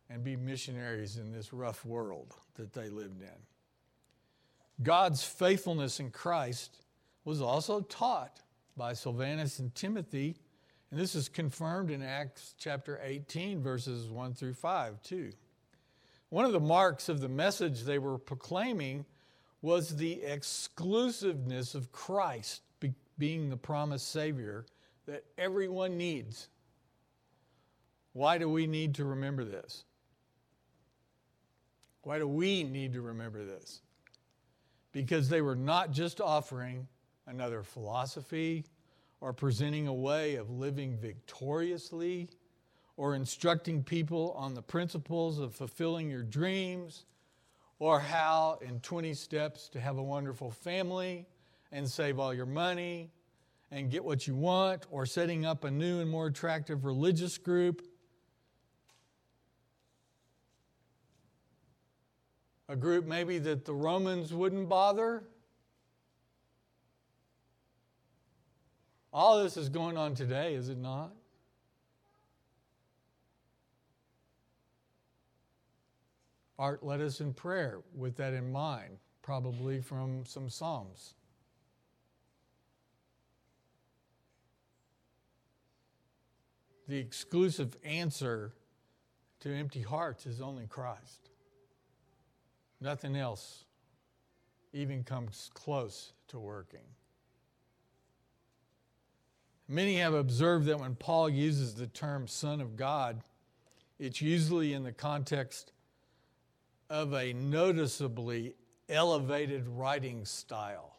and 0.10 0.24
be 0.24 0.36
missionaries 0.36 1.18
in 1.18 1.32
this 1.32 1.52
rough 1.52 1.84
world 1.86 2.36
that 2.56 2.74
they 2.74 2.90
lived 2.90 3.22
in. 3.22 4.84
God's 4.84 5.24
faithfulness 5.24 6.00
in 6.00 6.12
Christ 6.12 6.78
was 7.24 7.42
also 7.42 7.82
taught 7.82 8.42
by 8.78 8.94
Silvanus 8.94 9.60
and 9.60 9.74
Timothy, 9.74 10.36
and 10.92 11.00
this 11.00 11.16
is 11.16 11.30
confirmed 11.30 11.92
in 11.92 12.04
Acts 12.04 12.54
chapter 12.58 13.00
18, 13.04 13.64
verses 13.64 14.10
1 14.10 14.34
through 14.34 14.54
5, 14.54 15.02
too. 15.02 15.32
One 16.30 16.46
of 16.46 16.52
the 16.52 16.60
marks 16.60 17.10
of 17.10 17.22
the 17.22 17.30
message 17.30 17.84
they 17.84 18.00
were 18.00 18.18
proclaiming 18.18 19.06
was 19.62 19.96
the 19.96 20.22
exclusiveness 20.24 21.74
of 21.74 21.92
Christ 21.92 22.62
being 23.18 23.50
the 23.50 23.58
promised 23.58 24.12
Savior 24.12 24.66
that 25.06 25.24
everyone 25.38 25.98
needs. 25.98 26.50
Why 28.14 28.38
do 28.38 28.50
we 28.50 28.68
need 28.68 28.96
to 28.96 29.06
remember 29.06 29.44
this? 29.44 29.84
Why 32.04 32.20
do 32.20 32.28
we 32.28 32.64
need 32.64 32.94
to 32.94 33.02
remember 33.02 33.44
this? 33.44 33.82
Because 34.92 35.28
they 35.28 35.42
were 35.42 35.56
not 35.56 35.92
just 35.92 36.22
offering 36.22 36.88
another 37.28 37.64
philosophy 37.64 38.66
or 39.22 39.34
presenting 39.34 39.88
a 39.88 39.94
way 39.94 40.36
of 40.36 40.50
living 40.50 40.98
victoriously 40.98 42.30
or 42.98 43.16
instructing 43.16 43.84
people 43.84 44.34
on 44.38 44.54
the 44.54 44.62
principles 44.62 45.40
of 45.40 45.54
fulfilling 45.54 46.10
your 46.10 46.24
dreams 46.24 47.06
or 47.80 48.00
how 48.00 48.60
in 48.62 48.80
20 48.80 49.14
steps 49.14 49.68
to 49.70 49.80
have 49.80 49.98
a 49.98 50.04
wonderful 50.04 50.52
family 50.52 51.26
and 51.76 51.90
save 51.90 52.20
all 52.20 52.34
your 52.34 52.46
money 52.46 53.12
and 53.70 53.92
get 53.92 54.04
what 54.04 54.26
you 54.26 54.36
want 54.36 54.86
or 54.90 55.06
setting 55.06 55.46
up 55.46 55.64
a 55.64 55.70
new 55.70 56.00
and 56.00 56.10
more 56.10 56.28
attractive 56.28 56.86
religious 56.86 57.38
group. 57.38 57.86
A 62.70 62.76
group 62.76 63.06
maybe 63.06 63.38
that 63.40 63.66
the 63.66 63.74
Romans 63.74 64.34
wouldn't 64.34 64.68
bother 64.68 65.24
All 69.16 69.42
this 69.42 69.56
is 69.56 69.70
going 69.70 69.96
on 69.96 70.14
today, 70.14 70.56
is 70.56 70.68
it 70.68 70.78
not? 70.78 71.14
Art 76.60 76.84
led 76.84 77.00
us 77.00 77.22
in 77.22 77.34
prayer 77.34 77.80
with 77.96 78.18
that 78.18 78.34
in 78.34 78.52
mind, 78.52 78.98
probably 79.22 79.80
from 79.80 80.26
some 80.26 80.50
Psalms. 80.50 81.14
The 86.88 86.98
exclusive 86.98 87.76
answer 87.84 88.54
to 89.40 89.54
empty 89.54 89.82
hearts 89.82 90.26
is 90.26 90.42
only 90.42 90.68
Christ. 90.68 91.30
Nothing 92.80 93.16
else 93.16 93.66
even 94.74 95.04
comes 95.04 95.50
close 95.54 96.14
to 96.28 96.40
working. 96.40 96.86
Many 99.68 99.98
have 99.98 100.14
observed 100.14 100.68
that 100.68 100.80
when 100.80 100.96
Paul 100.96 101.30
uses 101.30 101.74
the 101.74 101.88
term 101.88 102.28
Son 102.28 102.62
of 102.62 102.76
God, 102.76 103.22
it's 103.98 104.22
usually 104.22 104.74
in 104.74 104.84
the 104.84 104.92
context 104.92 105.72
of 106.90 107.14
a 107.14 107.34
noticeably 107.34 108.54
elevated 108.90 109.68
writing 109.68 110.26
style, 110.26 110.98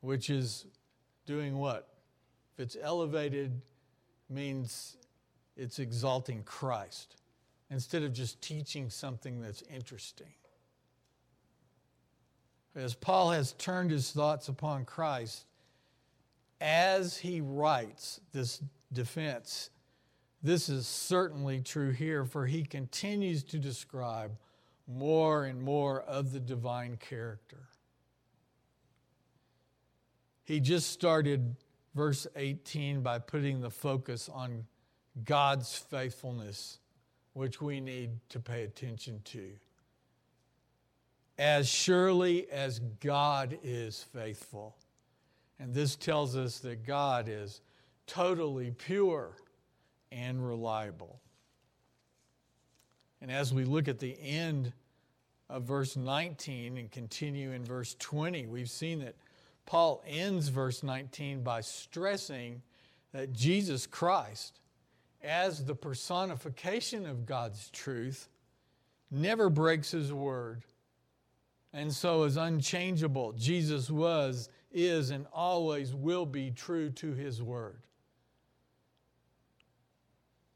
which 0.00 0.30
is 0.30 0.66
doing 1.26 1.58
what? 1.58 1.88
If 2.54 2.64
it's 2.64 2.76
elevated, 2.80 3.60
means 4.28 4.96
it's 5.56 5.78
exalting 5.78 6.42
Christ 6.44 7.16
instead 7.70 8.02
of 8.02 8.12
just 8.12 8.40
teaching 8.40 8.90
something 8.90 9.40
that's 9.40 9.62
interesting. 9.74 10.32
As 12.74 12.94
Paul 12.94 13.30
has 13.30 13.52
turned 13.52 13.90
his 13.90 14.10
thoughts 14.12 14.48
upon 14.48 14.84
Christ, 14.84 15.46
as 16.60 17.16
he 17.16 17.40
writes 17.40 18.20
this 18.32 18.62
defense, 18.92 19.70
this 20.42 20.68
is 20.68 20.86
certainly 20.86 21.60
true 21.60 21.90
here, 21.90 22.24
for 22.24 22.46
he 22.46 22.62
continues 22.62 23.42
to 23.44 23.58
describe 23.58 24.32
more 24.86 25.44
and 25.44 25.60
more 25.60 26.02
of 26.02 26.32
the 26.32 26.40
divine 26.40 26.96
character. 26.98 27.68
He 30.44 30.60
just 30.60 30.90
started 30.90 31.56
verse 31.96 32.26
18 32.36 33.00
by 33.00 33.18
putting 33.18 33.62
the 33.62 33.70
focus 33.70 34.28
on 34.28 34.66
God's 35.24 35.74
faithfulness, 35.74 36.78
which 37.32 37.62
we 37.62 37.80
need 37.80 38.10
to 38.28 38.38
pay 38.38 38.64
attention 38.64 39.22
to. 39.24 39.48
As 41.38 41.66
surely 41.66 42.50
as 42.50 42.80
God 43.00 43.58
is 43.62 44.04
faithful, 44.12 44.76
and 45.58 45.72
this 45.72 45.96
tells 45.96 46.36
us 46.36 46.58
that 46.60 46.86
God 46.86 47.28
is 47.28 47.62
totally 48.06 48.72
pure 48.72 49.30
and 50.12 50.46
reliable. 50.46 51.18
And 53.22 53.32
as 53.32 53.54
we 53.54 53.64
look 53.64 53.88
at 53.88 53.98
the 53.98 54.16
end 54.20 54.72
of 55.48 55.62
verse 55.62 55.96
19 55.96 56.76
and 56.76 56.90
continue 56.90 57.52
in 57.52 57.64
verse 57.64 57.96
20, 57.98 58.46
we've 58.46 58.70
seen 58.70 59.00
that 59.00 59.14
Paul 59.66 60.02
ends 60.06 60.48
verse 60.48 60.82
19 60.82 61.42
by 61.42 61.60
stressing 61.60 62.62
that 63.12 63.32
Jesus 63.32 63.86
Christ, 63.86 64.60
as 65.22 65.64
the 65.64 65.74
personification 65.74 67.04
of 67.04 67.26
God's 67.26 67.70
truth, 67.70 68.28
never 69.10 69.50
breaks 69.50 69.90
his 69.90 70.12
word 70.12 70.62
and 71.76 71.92
so 71.92 72.22
is 72.22 72.38
unchangeable. 72.38 73.32
Jesus 73.32 73.90
was 73.90 74.48
is 74.72 75.10
and 75.10 75.26
always 75.30 75.94
will 75.94 76.24
be 76.24 76.50
true 76.50 76.88
to 76.88 77.12
his 77.12 77.42
word. 77.42 77.82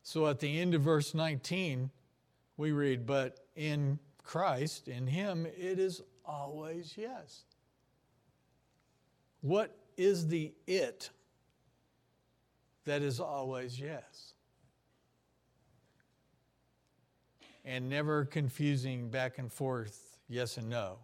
So 0.03 0.27
at 0.27 0.41
the 0.41 0.59
end 0.59 0.75
of 0.75 0.81
verse 0.81 1.13
19, 1.13 1.91
we 2.57 2.73
read, 2.73 3.05
But 3.05 3.39
in 3.55 3.99
Christ, 4.25 4.89
in 4.89 5.07
him, 5.07 5.47
it 5.47 5.79
is 5.79 6.01
always 6.25 6.95
yes. 6.97 7.45
What 9.41 9.77
is 9.97 10.29
the 10.29 10.53
it 10.67 11.11
that 12.85 13.03
is 13.03 13.21
always 13.21 13.79
yes? 13.79 14.35
And 17.65 17.89
never 17.89 18.25
confusing 18.25 19.11
back 19.11 19.39
and 19.39 19.53
forth 19.53 20.19
yes 20.29 20.57
and 20.57 20.69
no. 20.69 20.99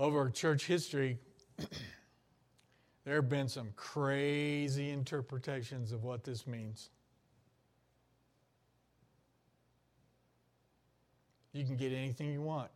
over 0.00 0.30
church 0.30 0.66
history, 0.66 1.18
there 3.04 3.16
have 3.16 3.28
been 3.28 3.48
some 3.48 3.68
crazy 3.76 4.90
interpretations 4.90 5.92
of 5.92 6.04
what 6.04 6.24
this 6.24 6.46
means. 6.46 6.88
You 11.52 11.64
can 11.64 11.76
get 11.76 11.92
anything 11.92 12.32
you 12.32 12.40
want. 12.40 12.70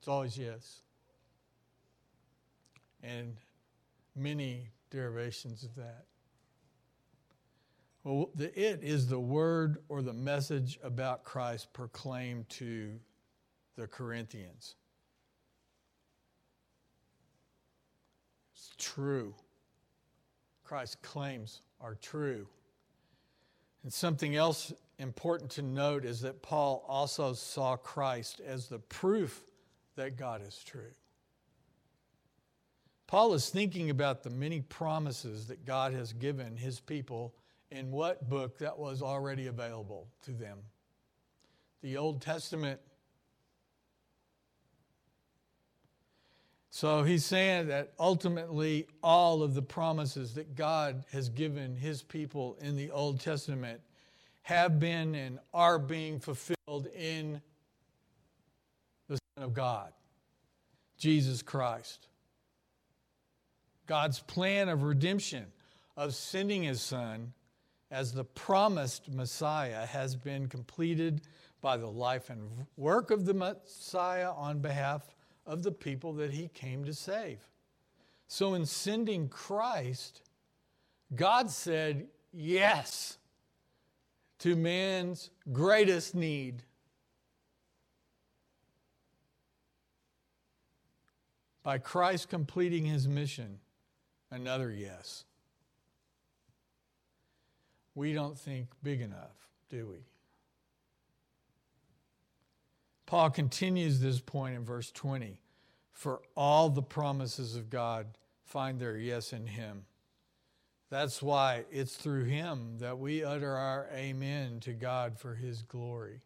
It's 0.00 0.08
always 0.08 0.36
yes. 0.36 0.80
And 3.04 3.36
many 4.16 4.70
derivations 4.90 5.62
of 5.62 5.74
that. 5.74 6.06
Well, 8.02 8.30
the 8.34 8.46
it 8.58 8.82
is 8.82 9.06
the 9.06 9.20
word 9.20 9.78
or 9.88 10.02
the 10.02 10.12
message 10.12 10.78
about 10.82 11.24
Christ 11.24 11.72
proclaimed 11.72 12.48
to 12.50 12.98
the 13.76 13.86
Corinthians. 13.86 14.76
It's 18.54 18.72
true. 18.78 19.34
Christ's 20.64 20.96
claims 21.02 21.62
are 21.80 21.94
true. 21.94 22.46
And 23.82 23.92
something 23.92 24.36
else 24.36 24.72
important 24.98 25.50
to 25.52 25.62
note 25.62 26.04
is 26.04 26.20
that 26.22 26.40
Paul 26.42 26.84
also 26.88 27.32
saw 27.34 27.76
Christ 27.76 28.40
as 28.46 28.68
the 28.68 28.78
proof 28.78 29.44
that 29.96 30.16
God 30.16 30.40
is 30.46 30.62
true. 30.64 30.92
Paul 33.06 33.34
is 33.34 33.50
thinking 33.50 33.90
about 33.90 34.22
the 34.22 34.30
many 34.30 34.60
promises 34.60 35.46
that 35.48 35.64
God 35.64 35.92
has 35.92 36.12
given 36.12 36.56
his 36.56 36.80
people 36.80 37.34
in 37.70 37.90
what 37.90 38.28
book 38.28 38.58
that 38.58 38.78
was 38.78 39.02
already 39.02 39.46
available 39.46 40.08
to 40.22 40.32
them. 40.32 40.58
The 41.82 41.96
Old 41.96 42.22
Testament 42.22 42.80
So 46.74 47.04
he's 47.04 47.24
saying 47.24 47.68
that 47.68 47.92
ultimately 48.00 48.88
all 49.00 49.44
of 49.44 49.54
the 49.54 49.62
promises 49.62 50.34
that 50.34 50.56
God 50.56 51.04
has 51.12 51.28
given 51.28 51.76
his 51.76 52.02
people 52.02 52.56
in 52.60 52.74
the 52.74 52.90
Old 52.90 53.20
Testament 53.20 53.80
have 54.42 54.80
been 54.80 55.14
and 55.14 55.38
are 55.52 55.78
being 55.78 56.18
fulfilled 56.18 56.88
in 56.88 57.40
the 59.08 59.18
Son 59.36 59.44
of 59.44 59.54
God, 59.54 59.92
Jesus 60.98 61.42
Christ. 61.42 62.08
God's 63.86 64.20
plan 64.20 64.68
of 64.68 64.82
redemption, 64.82 65.46
of 65.96 66.14
sending 66.14 66.62
his 66.62 66.80
Son 66.80 67.32
as 67.90 68.12
the 68.12 68.24
promised 68.24 69.10
Messiah, 69.10 69.86
has 69.86 70.16
been 70.16 70.48
completed 70.48 71.22
by 71.60 71.76
the 71.76 71.90
life 71.90 72.30
and 72.30 72.66
work 72.76 73.10
of 73.10 73.24
the 73.24 73.34
Messiah 73.34 74.32
on 74.32 74.58
behalf 74.58 75.14
of 75.46 75.62
the 75.62 75.72
people 75.72 76.12
that 76.14 76.30
he 76.30 76.48
came 76.48 76.84
to 76.84 76.94
save. 76.94 77.38
So, 78.26 78.54
in 78.54 78.66
sending 78.66 79.28
Christ, 79.28 80.22
God 81.14 81.50
said 81.50 82.06
yes 82.32 83.18
to 84.40 84.56
man's 84.56 85.30
greatest 85.52 86.14
need. 86.14 86.62
By 91.62 91.78
Christ 91.78 92.28
completing 92.28 92.84
his 92.84 93.08
mission, 93.08 93.58
another 94.34 94.70
yes. 94.70 95.24
We 97.94 98.12
don't 98.12 98.36
think 98.36 98.68
big 98.82 99.00
enough, 99.00 99.48
do 99.70 99.86
we? 99.86 99.98
Paul 103.06 103.30
continues 103.30 104.00
this 104.00 104.20
point 104.20 104.56
in 104.56 104.64
verse 104.64 104.90
20. 104.90 105.38
For 105.92 106.20
all 106.36 106.68
the 106.68 106.82
promises 106.82 107.54
of 107.54 107.70
God 107.70 108.06
find 108.44 108.80
their 108.80 108.96
yes 108.96 109.32
in 109.32 109.46
him. 109.46 109.84
That's 110.90 111.22
why 111.22 111.64
it's 111.70 111.94
through 111.94 112.24
him 112.24 112.78
that 112.78 112.98
we 112.98 113.22
utter 113.22 113.54
our 113.54 113.88
amen 113.94 114.58
to 114.60 114.72
God 114.72 115.18
for 115.18 115.34
his 115.34 115.62
glory. 115.62 116.22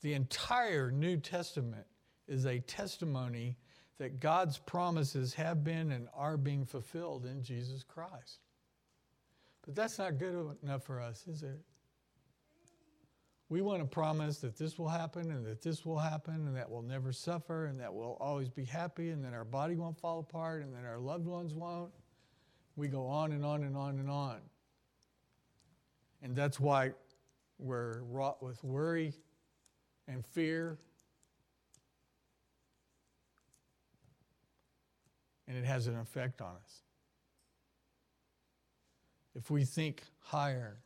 The 0.00 0.14
entire 0.14 0.90
New 0.90 1.18
Testament 1.18 1.86
is 2.26 2.46
a 2.46 2.60
testimony 2.60 3.56
that 4.02 4.18
God's 4.18 4.58
promises 4.58 5.32
have 5.34 5.62
been 5.62 5.92
and 5.92 6.08
are 6.12 6.36
being 6.36 6.64
fulfilled 6.64 7.24
in 7.24 7.40
Jesus 7.40 7.84
Christ. 7.84 8.40
But 9.64 9.76
that's 9.76 9.96
not 9.96 10.18
good 10.18 10.56
enough 10.60 10.82
for 10.82 11.00
us, 11.00 11.24
is 11.28 11.44
it? 11.44 11.60
We 13.48 13.62
want 13.62 13.78
to 13.78 13.86
promise 13.86 14.38
that 14.38 14.58
this 14.58 14.76
will 14.76 14.88
happen 14.88 15.30
and 15.30 15.46
that 15.46 15.62
this 15.62 15.86
will 15.86 16.00
happen 16.00 16.48
and 16.48 16.56
that 16.56 16.68
we'll 16.68 16.82
never 16.82 17.12
suffer 17.12 17.66
and 17.66 17.78
that 17.78 17.94
we'll 17.94 18.16
always 18.18 18.48
be 18.48 18.64
happy 18.64 19.10
and 19.10 19.24
that 19.24 19.34
our 19.34 19.44
body 19.44 19.76
won't 19.76 19.96
fall 20.00 20.18
apart 20.18 20.62
and 20.64 20.74
that 20.74 20.84
our 20.84 20.98
loved 20.98 21.26
ones 21.26 21.54
won't. 21.54 21.92
We 22.74 22.88
go 22.88 23.06
on 23.06 23.30
and 23.30 23.44
on 23.44 23.62
and 23.62 23.76
on 23.76 24.00
and 24.00 24.10
on. 24.10 24.40
And 26.24 26.34
that's 26.34 26.58
why 26.58 26.90
we're 27.60 28.02
wrought 28.02 28.42
with 28.42 28.64
worry 28.64 29.12
and 30.08 30.26
fear. 30.26 30.76
And 35.48 35.56
it 35.56 35.64
has 35.64 35.86
an 35.86 35.98
effect 35.98 36.40
on 36.40 36.54
us. 36.54 36.82
If 39.34 39.50
we 39.50 39.64
think 39.64 40.02
higher 40.20 40.78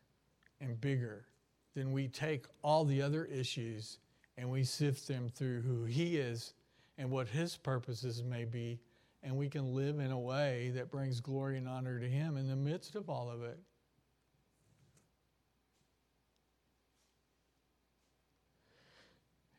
and 0.61 0.81
bigger, 0.81 1.27
then 1.75 1.93
we 1.93 2.09
take 2.09 2.47
all 2.63 2.85
the 2.85 3.03
other 3.03 3.25
issues 3.27 3.99
and 4.39 4.51
we 4.51 4.65
sift 4.65 5.09
them 5.09 5.29
through 5.29 5.63
who 5.63 5.85
He 5.85 6.17
is 6.17 6.55
and 6.99 7.11
what 7.11 7.29
His 7.29 7.57
purposes 7.57 8.23
may 8.23 8.45
be, 8.45 8.79
and 9.23 9.37
we 9.37 9.49
can 9.49 9.75
live 9.75 9.99
in 9.99 10.11
a 10.11 10.19
way 10.19 10.71
that 10.75 10.91
brings 10.91 11.21
glory 11.21 11.59
and 11.59 11.69
honor 11.69 11.99
to 11.99 12.09
Him 12.09 12.37
in 12.37 12.49
the 12.49 12.57
midst 12.57 12.97
of 12.97 13.11
all 13.11 13.31
of 13.31 13.43
it. 13.43 13.59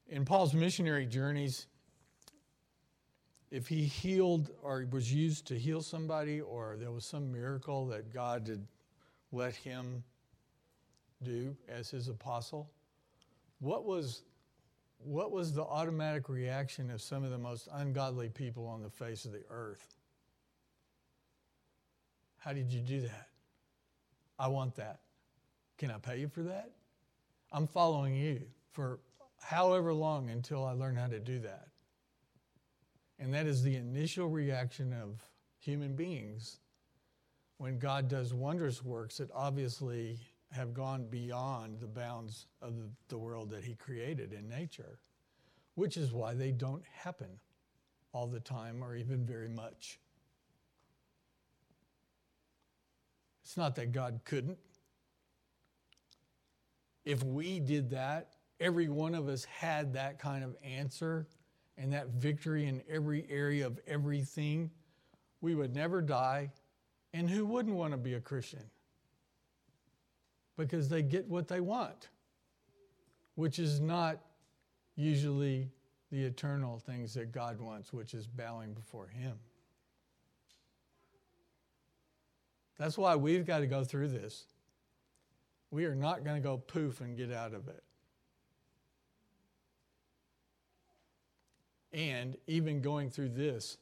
In 0.09 0.25
Paul's 0.25 0.53
missionary 0.53 1.05
journeys, 1.05 1.67
if 3.51 3.67
he 3.67 3.83
healed 3.83 4.51
or 4.61 4.85
was 4.91 5.13
used 5.13 5.47
to 5.47 5.57
heal 5.57 5.81
somebody, 5.81 6.41
or 6.41 6.75
there 6.77 6.91
was 6.91 7.05
some 7.05 7.31
miracle 7.31 7.85
that 7.87 8.13
God 8.13 8.47
had 8.47 8.65
let 9.31 9.55
him 9.55 10.03
do 11.23 11.55
as 11.67 11.89
his 11.89 12.07
apostle? 12.09 12.69
What 13.59 13.85
was, 13.85 14.23
what 14.99 15.31
was 15.31 15.53
the 15.53 15.63
automatic 15.63 16.29
reaction 16.29 16.91
of 16.91 17.01
some 17.01 17.23
of 17.23 17.31
the 17.31 17.37
most 17.37 17.67
ungodly 17.73 18.29
people 18.29 18.67
on 18.67 18.81
the 18.81 18.89
face 18.89 19.25
of 19.25 19.31
the 19.31 19.43
earth? 19.49 19.95
How 22.37 22.53
did 22.53 22.71
you 22.71 22.81
do 22.81 23.01
that? 23.01 23.27
I 24.39 24.47
want 24.47 24.75
that. 24.75 24.99
Can 25.77 25.91
I 25.91 25.97
pay 25.97 26.19
you 26.19 26.27
for 26.27 26.43
that? 26.43 26.71
I'm 27.51 27.67
following 27.67 28.15
you 28.15 28.41
for 28.71 28.99
however 29.41 29.93
long 29.93 30.29
until 30.29 30.65
I 30.65 30.73
learn 30.73 30.95
how 30.95 31.07
to 31.07 31.19
do 31.19 31.39
that. 31.39 31.67
And 33.19 33.33
that 33.33 33.47
is 33.47 33.63
the 33.63 33.75
initial 33.75 34.27
reaction 34.27 34.93
of 34.93 35.21
human 35.59 35.95
beings 35.95 36.59
when 37.57 37.79
God 37.79 38.07
does 38.07 38.33
wondrous 38.33 38.83
works 38.83 39.17
that 39.17 39.29
obviously 39.33 40.19
have 40.51 40.73
gone 40.73 41.07
beyond 41.09 41.79
the 41.79 41.87
bounds 41.87 42.45
of 42.61 42.73
the 43.09 43.17
world 43.17 43.49
that 43.49 43.63
He 43.63 43.75
created 43.75 44.33
in 44.33 44.47
nature, 44.47 44.99
which 45.75 45.97
is 45.97 46.13
why 46.13 46.33
they 46.33 46.51
don't 46.51 46.83
happen 46.93 47.39
all 48.13 48.27
the 48.27 48.39
time 48.39 48.83
or 48.83 48.95
even 48.95 49.25
very 49.25 49.49
much. 49.49 49.99
It's 53.43 53.57
not 53.57 53.75
that 53.75 53.91
God 53.91 54.21
couldn't. 54.25 54.57
If 57.05 57.23
we 57.23 57.59
did 57.59 57.89
that, 57.91 58.33
every 58.59 58.89
one 58.89 59.15
of 59.15 59.29
us 59.29 59.45
had 59.45 59.93
that 59.93 60.19
kind 60.19 60.43
of 60.43 60.55
answer 60.61 61.25
and 61.77 61.93
that 61.93 62.07
victory 62.09 62.65
in 62.67 62.81
every 62.89 63.25
area 63.29 63.65
of 63.65 63.79
everything, 63.87 64.71
we 65.41 65.55
would 65.55 65.75
never 65.75 66.01
die 66.01 66.51
and 67.13 67.29
who 67.29 67.45
wouldn't 67.45 67.75
want 67.75 67.93
to 67.93 67.97
be 67.97 68.13
a 68.13 68.19
Christian? 68.19 68.63
Because 70.57 70.89
they 70.89 71.01
get 71.01 71.27
what 71.27 71.47
they 71.47 71.59
want, 71.59 72.09
which 73.35 73.59
is 73.59 73.79
not 73.79 74.19
usually 74.95 75.69
the 76.11 76.23
eternal 76.23 76.79
things 76.79 77.13
that 77.13 77.31
God 77.31 77.59
wants, 77.59 77.93
which 77.93 78.13
is 78.13 78.27
bowing 78.27 78.73
before 78.73 79.07
Him. 79.07 79.37
That's 82.77 82.97
why 82.97 83.15
we've 83.15 83.45
got 83.45 83.59
to 83.59 83.67
go 83.67 83.83
through 83.83 84.09
this. 84.09 84.45
We 85.71 85.85
are 85.85 85.95
not 85.95 86.23
going 86.23 86.41
to 86.41 86.47
go 86.47 86.57
poof 86.57 87.01
and 87.01 87.17
get 87.17 87.31
out 87.31 87.53
of 87.53 87.67
it. 87.67 87.83
And 91.97 92.37
even 92.45 92.79
going 92.79 93.09
through 93.09 93.29
this, 93.29 93.79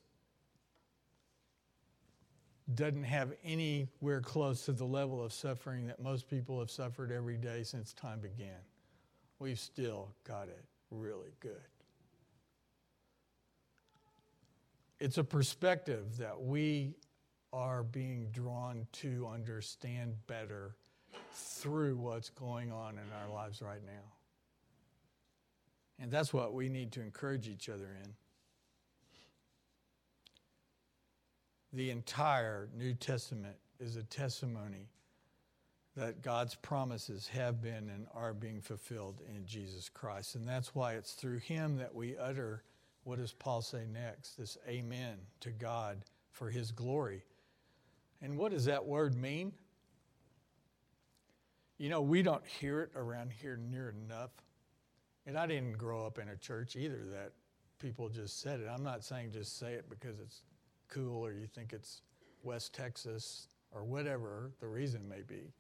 doesn't 2.73 3.04
have 3.04 3.34
anywhere 3.43 4.21
close 4.21 4.65
to 4.65 4.71
the 4.71 4.86
level 4.86 5.23
of 5.23 5.34
suffering 5.34 5.86
that 5.88 6.01
most 6.01 6.30
people 6.30 6.58
have 6.60 6.71
suffered 6.71 7.12
every 7.12 7.38
day 7.38 7.62
since 7.62 7.93
time 7.93 8.21
began. 8.21 8.58
We've 9.38 9.60
still 9.60 10.15
got 10.23 10.47
it 10.47 10.63
really 10.89 11.34
good. 11.41 11.62
It's 14.99 15.17
a 15.17 15.23
perspective 15.23 16.17
that 16.17 16.41
we 16.41 16.95
are 17.51 17.84
being 17.84 18.30
drawn 18.32 18.88
to 18.93 19.28
understand 19.32 20.15
better 20.25 20.78
through 21.34 21.97
what's 21.97 22.30
going 22.30 22.71
on 22.71 22.93
in 22.93 23.06
our 23.21 23.32
lives 23.32 23.62
right 23.62 23.86
now. 23.86 24.24
And 25.99 26.12
that's 26.12 26.34
what 26.34 26.53
we 26.53 26.69
need 26.69 26.91
to 26.93 27.01
encourage 27.01 27.47
each 27.47 27.69
other 27.69 27.97
in. 28.03 28.13
the 31.75 31.91
entire 31.91 32.69
New 32.75 32.93
Testament 32.93 33.58
is 33.79 33.97
a 33.97 34.03
testimony 34.03 34.88
that 35.97 36.21
God's 36.21 36.55
promises 36.55 37.27
have 37.27 37.62
been 37.62 37.89
and 37.89 38.08
are 38.13 38.34
being 38.34 38.62
fulfilled 38.62 39.21
in 39.29 39.45
Jesus 39.45 39.89
Christ. 39.89 40.36
And 40.36 40.47
that's 40.47 40.73
why 40.73 40.93
it's 40.93 41.13
through 41.13 41.39
him 41.39 41.77
that 41.77 41.93
we 41.93 42.17
utter 42.17 42.63
what 43.03 43.19
does 43.19 43.34
Paul 43.34 43.62
say 43.62 43.86
next? 43.86 44.36
This 44.36 44.58
amen 44.67 45.17
to 45.41 45.51
God 45.51 46.01
for 46.31 46.49
his 46.49 46.71
glory. 46.71 47.23
And 48.19 48.36
what 48.36 48.51
does 48.51 48.65
that 48.65 48.84
word 48.84 49.15
mean? 49.15 49.53
You 51.77 51.89
know, 51.89 52.01
we 52.01 52.23
don't 52.23 52.45
hear 52.47 52.81
it 52.81 52.91
around 52.95 53.31
here 53.31 53.58
near 53.58 53.89
enough. 53.89 54.31
And 55.25 55.38
I 55.38 55.47
didn't 55.47 55.77
grow 55.77 56.05
up 56.05 56.19
in 56.19 56.29
a 56.29 56.35
church 56.35 56.75
either 56.75 57.03
that 57.11 57.31
people 57.79 58.09
just 58.09 58.41
said 58.41 58.59
it. 58.59 58.67
I'm 58.67 58.83
not 58.83 59.03
saying 59.03 59.31
just 59.31 59.57
say 59.57 59.73
it 59.73 59.89
because 59.89 60.19
it's 60.19 60.41
cool 60.88 61.25
or 61.25 61.31
you 61.31 61.47
think 61.47 61.73
it's 61.73 62.01
West 62.43 62.73
Texas 62.73 63.47
or 63.71 63.83
whatever 63.83 64.51
the 64.59 64.67
reason 64.67 65.07
may 65.07 65.21
be. 65.21 65.51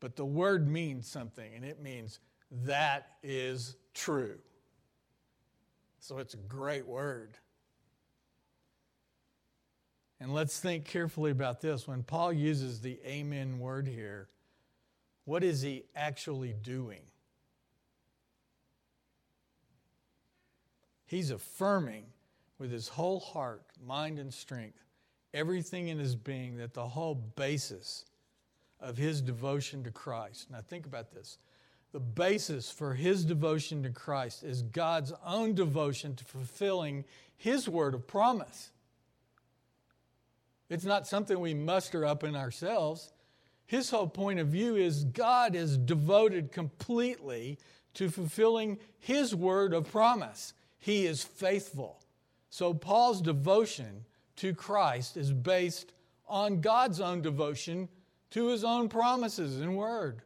But 0.00 0.16
the 0.16 0.24
word 0.24 0.68
means 0.68 1.06
something, 1.06 1.54
and 1.54 1.64
it 1.64 1.80
means 1.80 2.18
that 2.64 3.12
is 3.22 3.76
true. 3.94 4.38
So 6.00 6.18
it's 6.18 6.34
a 6.34 6.38
great 6.38 6.86
word. 6.86 7.38
And 10.20 10.34
let's 10.34 10.58
think 10.58 10.84
carefully 10.84 11.30
about 11.30 11.60
this. 11.60 11.86
When 11.86 12.02
Paul 12.02 12.32
uses 12.32 12.80
the 12.80 12.98
amen 13.06 13.58
word 13.58 13.86
here, 13.86 14.28
what 15.24 15.44
is 15.44 15.62
he 15.62 15.84
actually 15.94 16.52
doing? 16.52 17.02
He's 21.12 21.30
affirming 21.30 22.06
with 22.58 22.72
his 22.72 22.88
whole 22.88 23.20
heart, 23.20 23.64
mind, 23.86 24.18
and 24.18 24.32
strength, 24.32 24.82
everything 25.34 25.88
in 25.88 25.98
his 25.98 26.16
being, 26.16 26.56
that 26.56 26.72
the 26.72 26.88
whole 26.88 27.14
basis 27.14 28.06
of 28.80 28.96
his 28.96 29.20
devotion 29.20 29.84
to 29.84 29.90
Christ. 29.90 30.50
Now, 30.50 30.62
think 30.66 30.86
about 30.86 31.12
this. 31.12 31.36
The 31.92 32.00
basis 32.00 32.70
for 32.70 32.94
his 32.94 33.26
devotion 33.26 33.82
to 33.82 33.90
Christ 33.90 34.42
is 34.42 34.62
God's 34.62 35.12
own 35.26 35.54
devotion 35.54 36.16
to 36.16 36.24
fulfilling 36.24 37.04
his 37.36 37.68
word 37.68 37.92
of 37.92 38.06
promise. 38.06 38.70
It's 40.70 40.86
not 40.86 41.06
something 41.06 41.38
we 41.38 41.52
muster 41.52 42.06
up 42.06 42.24
in 42.24 42.34
ourselves. 42.34 43.12
His 43.66 43.90
whole 43.90 44.08
point 44.08 44.40
of 44.40 44.48
view 44.48 44.76
is 44.76 45.04
God 45.04 45.54
is 45.54 45.76
devoted 45.76 46.52
completely 46.52 47.58
to 47.92 48.08
fulfilling 48.08 48.78
His 48.98 49.34
word 49.34 49.74
of 49.74 49.92
promise. 49.92 50.54
He 50.82 51.06
is 51.06 51.22
faithful. 51.22 52.00
So 52.50 52.74
Paul's 52.74 53.22
devotion 53.22 54.04
to 54.34 54.52
Christ 54.52 55.16
is 55.16 55.32
based 55.32 55.92
on 56.26 56.60
God's 56.60 57.00
own 57.00 57.22
devotion 57.22 57.88
to 58.30 58.48
his 58.48 58.64
own 58.64 58.88
promises 58.88 59.60
and 59.60 59.76
word. 59.76 60.22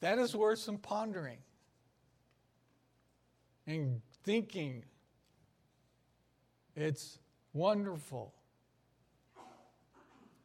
That 0.00 0.18
is 0.18 0.36
worth 0.36 0.58
some 0.58 0.76
pondering 0.76 1.38
and 3.66 4.02
thinking. 4.22 4.84
It's 6.76 7.18
wonderful. 7.54 8.34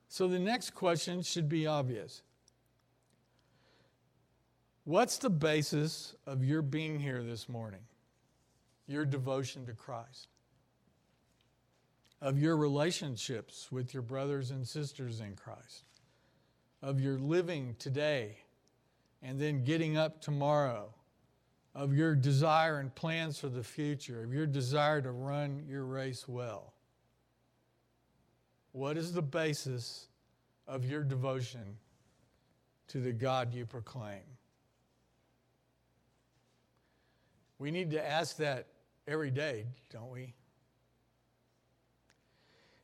So 0.07 0.29
the 0.29 0.39
next 0.39 0.69
question 0.69 1.21
should 1.21 1.49
be 1.49 1.67
obvious. 1.67 2.21
What's 4.83 5.19
the 5.19 5.29
basis 5.29 6.15
of 6.25 6.43
your 6.43 6.63
being 6.63 6.99
here 6.99 7.21
this 7.21 7.47
morning? 7.47 7.81
Your 8.87 9.05
devotion 9.05 9.67
to 9.67 9.73
Christ? 9.73 10.27
Of 12.19 12.39
your 12.39 12.57
relationships 12.57 13.71
with 13.71 13.93
your 13.93 14.01
brothers 14.01 14.49
and 14.49 14.67
sisters 14.67 15.19
in 15.19 15.35
Christ? 15.35 15.85
Of 16.81 16.99
your 16.99 17.19
living 17.19 17.75
today 17.77 18.37
and 19.21 19.39
then 19.39 19.63
getting 19.63 19.97
up 19.97 20.19
tomorrow? 20.19 20.91
Of 21.75 21.93
your 21.93 22.15
desire 22.15 22.79
and 22.79 22.93
plans 22.93 23.37
for 23.37 23.49
the 23.49 23.63
future? 23.63 24.23
Of 24.23 24.33
your 24.33 24.47
desire 24.47 24.99
to 25.03 25.11
run 25.11 25.63
your 25.67 25.85
race 25.85 26.27
well? 26.27 26.73
What 28.71 28.97
is 28.97 29.13
the 29.13 29.21
basis 29.21 30.07
of 30.67 30.85
your 30.85 31.03
devotion 31.03 31.77
to 32.87 32.99
the 32.99 33.13
God 33.13 33.53
you 33.53 33.67
proclaim? 33.67 34.21
We 37.61 37.69
need 37.69 37.91
to 37.91 38.03
ask 38.03 38.37
that 38.37 38.65
every 39.07 39.29
day, 39.29 39.67
don't 39.91 40.09
we? 40.09 40.33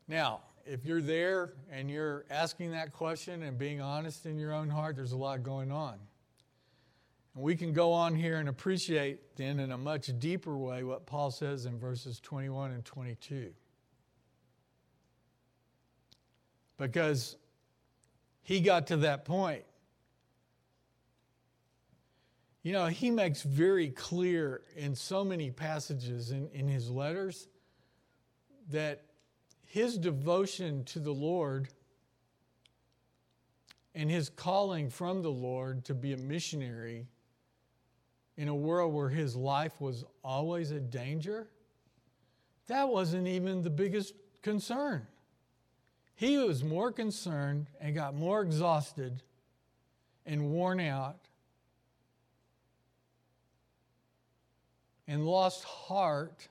Now, 0.08 0.42
if 0.68 0.86
you're 0.86 1.02
there 1.02 1.54
and 1.72 1.90
you're 1.90 2.26
asking 2.30 2.74
that 2.74 2.94
question 2.94 3.42
and 3.42 3.58
being 3.58 3.82
honest 3.82 4.28
in 4.28 4.38
your 4.38 4.54
own 4.54 4.70
heart, 4.70 4.96
there's 4.96 5.14
a 5.14 5.18
lot 5.18 5.42
going 5.42 5.72
on. 5.72 5.98
And 7.34 7.44
we 7.44 7.56
can 7.56 7.74
go 7.74 7.92
on 7.92 8.14
here 8.14 8.38
and 8.38 8.48
appreciate 8.48 9.36
then 9.36 9.60
in 9.60 9.72
a 9.72 9.80
much 9.80 10.12
deeper 10.20 10.56
way 10.56 10.84
what 10.84 11.08
Paul 11.08 11.32
says 11.32 11.66
in 11.66 11.80
verses 11.80 12.20
21 12.20 12.70
and 12.70 12.86
22. 12.86 13.54
Because 16.78 17.36
he 18.44 18.62
got 18.62 18.86
to 18.88 18.98
that 18.98 19.26
point 19.26 19.64
you 22.68 22.74
know, 22.74 22.88
he 22.88 23.10
makes 23.12 23.44
very 23.44 23.92
clear 23.92 24.60
in 24.76 24.94
so 24.94 25.24
many 25.24 25.50
passages 25.52 26.32
in, 26.32 26.50
in 26.50 26.68
his 26.68 26.90
letters 26.90 27.48
that 28.72 29.06
his 29.64 29.98
devotion 29.98 30.84
to 30.84 31.00
the 31.00 31.14
Lord 31.14 31.70
and 33.96 34.12
his 34.12 34.28
calling 34.28 34.90
from 34.90 35.22
the 35.22 35.32
Lord 35.32 35.86
to 35.86 35.94
be 35.94 36.12
a 36.12 36.18
missionary 36.18 37.08
in 38.36 38.50
a 38.50 38.56
world 38.56 38.94
where 38.94 39.08
his 39.08 39.34
life 39.34 39.80
was 39.80 40.04
always 40.22 40.72
a 40.72 40.82
danger, 40.82 41.48
that 42.68 42.90
wasn't 42.90 43.28
even 43.28 43.62
the 43.62 43.70
biggest 43.70 44.14
concern. 44.42 45.08
He 46.16 46.38
was 46.38 46.66
more 46.66 46.92
concerned 46.92 47.68
and 47.80 47.96
got 47.96 48.14
more 48.14 48.42
exhausted 48.42 49.24
and 50.26 50.52
worn 50.52 50.82
out 50.82 51.27
and 55.08 55.26
lost 55.26 55.64
heart 55.64 56.48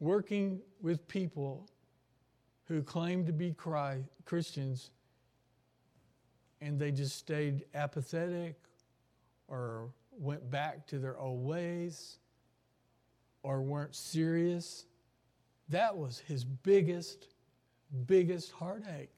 working 0.00 0.60
with 0.80 1.06
people 1.06 1.68
who 2.66 2.82
claimed 2.82 3.26
to 3.26 3.32
be 3.32 3.52
Christ, 3.52 4.08
Christians 4.24 4.90
and 6.62 6.78
they 6.78 6.92
just 6.92 7.16
stayed 7.16 7.64
apathetic 7.74 8.54
or 9.48 9.90
went 10.12 10.48
back 10.48 10.86
to 10.86 10.98
their 10.98 11.18
old 11.18 11.44
ways 11.44 12.18
or 13.42 13.60
weren't 13.60 13.94
serious. 13.94 14.86
That 15.68 15.96
was 15.96 16.20
his 16.20 16.44
biggest, 16.44 17.26
biggest 18.06 18.52
heartache. 18.52 19.11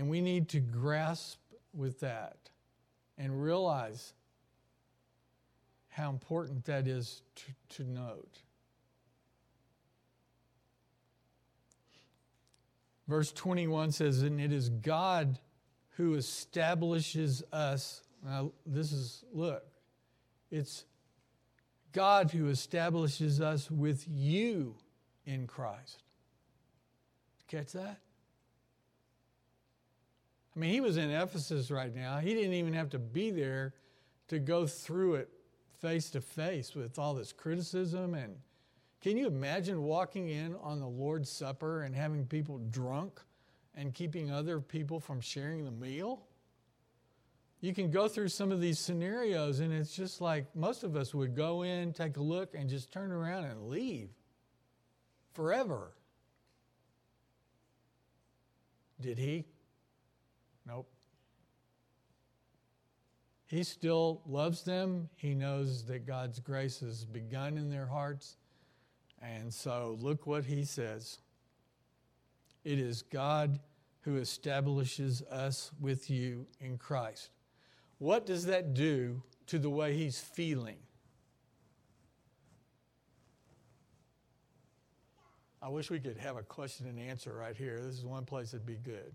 And 0.00 0.08
we 0.08 0.22
need 0.22 0.48
to 0.48 0.60
grasp 0.60 1.40
with 1.74 2.00
that 2.00 2.38
and 3.18 3.42
realize 3.42 4.14
how 5.88 6.08
important 6.08 6.64
that 6.64 6.88
is 6.88 7.20
to, 7.34 7.44
to 7.76 7.84
note. 7.84 8.38
Verse 13.08 13.30
21 13.30 13.92
says, 13.92 14.22
And 14.22 14.40
it 14.40 14.52
is 14.52 14.70
God 14.70 15.38
who 15.98 16.14
establishes 16.14 17.42
us. 17.52 18.02
Now, 18.24 18.52
this 18.64 18.92
is, 18.92 19.22
look, 19.34 19.66
it's 20.50 20.86
God 21.92 22.30
who 22.30 22.48
establishes 22.48 23.42
us 23.42 23.70
with 23.70 24.06
you 24.08 24.76
in 25.26 25.46
Christ. 25.46 26.02
Catch 27.48 27.72
that? 27.72 27.98
I 30.60 30.64
mean, 30.64 30.72
he 30.72 30.82
was 30.82 30.98
in 30.98 31.10
Ephesus 31.10 31.70
right 31.70 31.94
now. 31.94 32.18
He 32.18 32.34
didn't 32.34 32.52
even 32.52 32.74
have 32.74 32.90
to 32.90 32.98
be 32.98 33.30
there 33.30 33.72
to 34.28 34.38
go 34.38 34.66
through 34.66 35.14
it 35.14 35.30
face 35.80 36.10
to 36.10 36.20
face 36.20 36.74
with 36.74 36.98
all 36.98 37.14
this 37.14 37.32
criticism. 37.32 38.12
And 38.12 38.36
can 39.00 39.16
you 39.16 39.26
imagine 39.26 39.82
walking 39.82 40.28
in 40.28 40.54
on 40.56 40.78
the 40.78 40.86
Lord's 40.86 41.30
Supper 41.30 41.84
and 41.84 41.96
having 41.96 42.26
people 42.26 42.58
drunk 42.58 43.22
and 43.74 43.94
keeping 43.94 44.30
other 44.30 44.60
people 44.60 45.00
from 45.00 45.22
sharing 45.22 45.64
the 45.64 45.70
meal? 45.70 46.26
You 47.62 47.72
can 47.72 47.90
go 47.90 48.06
through 48.06 48.28
some 48.28 48.52
of 48.52 48.60
these 48.60 48.78
scenarios, 48.78 49.60
and 49.60 49.72
it's 49.72 49.96
just 49.96 50.20
like 50.20 50.54
most 50.54 50.84
of 50.84 50.94
us 50.94 51.14
would 51.14 51.34
go 51.34 51.62
in, 51.62 51.94
take 51.94 52.18
a 52.18 52.22
look, 52.22 52.54
and 52.54 52.68
just 52.68 52.92
turn 52.92 53.12
around 53.12 53.46
and 53.46 53.68
leave 53.70 54.10
forever. 55.32 55.92
Did 59.00 59.16
he? 59.16 59.46
He 63.50 63.64
still 63.64 64.22
loves 64.28 64.62
them. 64.62 65.08
He 65.16 65.34
knows 65.34 65.82
that 65.86 66.06
God's 66.06 66.38
grace 66.38 66.78
has 66.80 67.04
begun 67.04 67.58
in 67.58 67.68
their 67.68 67.86
hearts. 67.86 68.36
And 69.20 69.52
so 69.52 69.96
look 70.00 70.24
what 70.24 70.44
he 70.44 70.64
says 70.64 71.18
it 72.62 72.78
is 72.78 73.02
God 73.02 73.58
who 74.02 74.18
establishes 74.18 75.22
us 75.22 75.72
with 75.80 76.08
you 76.08 76.46
in 76.60 76.78
Christ. 76.78 77.30
What 77.98 78.24
does 78.24 78.46
that 78.46 78.72
do 78.72 79.20
to 79.48 79.58
the 79.58 79.68
way 79.68 79.96
he's 79.96 80.20
feeling? 80.20 80.78
I 85.60 85.68
wish 85.70 85.90
we 85.90 85.98
could 85.98 86.18
have 86.18 86.36
a 86.36 86.42
question 86.44 86.86
and 86.86 87.00
answer 87.00 87.34
right 87.34 87.56
here. 87.56 87.80
This 87.80 87.98
is 87.98 88.04
one 88.04 88.24
place 88.24 88.52
that'd 88.52 88.64
be 88.64 88.76
good. 88.76 89.12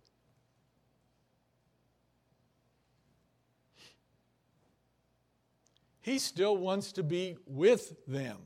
He 6.06 6.20
still 6.20 6.56
wants 6.56 6.92
to 6.92 7.04
be 7.04 7.36
with 7.48 7.96
them. 8.06 8.38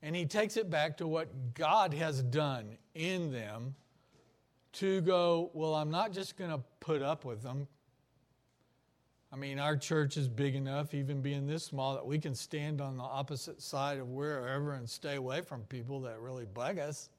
And 0.00 0.16
he 0.16 0.24
takes 0.24 0.56
it 0.56 0.70
back 0.70 0.96
to 0.96 1.06
what 1.06 1.52
God 1.52 1.92
has 1.92 2.22
done 2.22 2.78
in 2.94 3.30
them 3.30 3.74
to 4.72 5.02
go, 5.02 5.50
well, 5.52 5.74
I'm 5.74 5.90
not 5.90 6.12
just 6.12 6.38
going 6.38 6.50
to 6.50 6.60
put 6.80 7.02
up 7.02 7.26
with 7.26 7.42
them. 7.42 7.68
I 9.30 9.36
mean, 9.36 9.58
our 9.58 9.76
church 9.76 10.16
is 10.16 10.28
big 10.28 10.54
enough, 10.54 10.94
even 10.94 11.20
being 11.20 11.46
this 11.46 11.62
small, 11.62 11.92
that 11.92 12.06
we 12.06 12.18
can 12.18 12.34
stand 12.34 12.80
on 12.80 12.96
the 12.96 13.02
opposite 13.02 13.60
side 13.60 13.98
of 13.98 14.08
wherever 14.08 14.72
and 14.72 14.88
stay 14.88 15.16
away 15.16 15.42
from 15.42 15.60
people 15.64 16.00
that 16.00 16.18
really 16.20 16.46
bug 16.46 16.78
us 16.78 17.10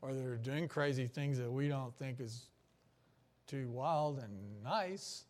or 0.00 0.14
that 0.14 0.24
are 0.24 0.38
doing 0.38 0.68
crazy 0.68 1.06
things 1.06 1.36
that 1.36 1.52
we 1.52 1.68
don't 1.68 1.94
think 1.98 2.18
is 2.18 2.46
too 3.46 3.68
wild 3.68 4.20
and 4.20 4.32
nice. 4.64 5.26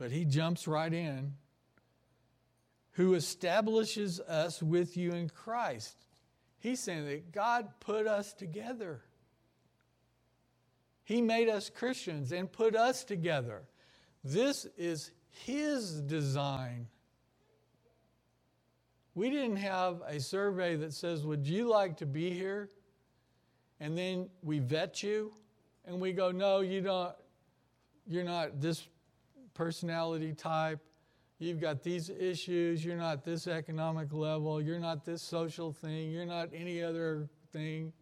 But 0.00 0.10
he 0.10 0.24
jumps 0.24 0.66
right 0.66 0.92
in. 0.92 1.34
Who 2.92 3.12
establishes 3.12 4.18
us 4.18 4.62
with 4.62 4.96
you 4.96 5.12
in 5.12 5.28
Christ. 5.28 5.94
He's 6.58 6.80
saying 6.80 7.04
that 7.04 7.32
God 7.32 7.68
put 7.80 8.06
us 8.06 8.32
together. 8.32 9.02
He 11.04 11.20
made 11.20 11.50
us 11.50 11.68
Christians 11.68 12.32
and 12.32 12.50
put 12.50 12.74
us 12.74 13.04
together. 13.04 13.62
This 14.24 14.66
is 14.78 15.10
His 15.44 16.00
design. 16.00 16.86
We 19.14 19.28
didn't 19.28 19.56
have 19.56 20.00
a 20.06 20.18
survey 20.18 20.76
that 20.76 20.94
says, 20.94 21.26
Would 21.26 21.46
you 21.46 21.68
like 21.68 21.98
to 21.98 22.06
be 22.06 22.30
here? 22.30 22.70
And 23.80 23.98
then 23.98 24.30
we 24.42 24.60
vet 24.60 25.02
you 25.02 25.34
and 25.84 26.00
we 26.00 26.12
go, 26.12 26.30
No, 26.30 26.60
you 26.60 26.80
don't, 26.80 27.14
you're 28.06 28.24
not 28.24 28.62
this 28.62 28.86
personality 29.60 30.32
type. 30.32 30.80
You've 31.38 31.60
got 31.60 31.82
these 31.82 32.08
issues. 32.08 32.82
You're 32.82 32.96
not 32.96 33.26
this 33.26 33.46
economic 33.46 34.10
level. 34.10 34.58
You're 34.58 34.78
not 34.78 35.04
this 35.04 35.20
social 35.20 35.70
thing. 35.70 36.10
You're 36.10 36.24
not 36.24 36.48
any 36.54 36.82
other 36.82 37.28
thing. 37.52 37.92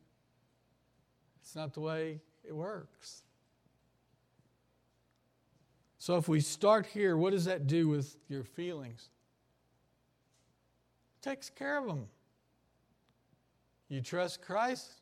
It's 1.40 1.56
not 1.56 1.74
the 1.74 1.80
way 1.80 2.20
it 2.44 2.54
works. 2.54 3.24
So 5.98 6.16
if 6.16 6.28
we 6.28 6.40
start 6.40 6.86
here, 6.86 7.16
what 7.16 7.32
does 7.32 7.46
that 7.46 7.66
do 7.66 7.88
with 7.88 8.16
your 8.28 8.44
feelings? 8.44 9.08
It 11.18 11.24
takes 11.28 11.50
care 11.50 11.78
of 11.78 11.86
them. 11.86 12.06
You 13.88 14.00
trust 14.00 14.42
Christ? 14.42 14.92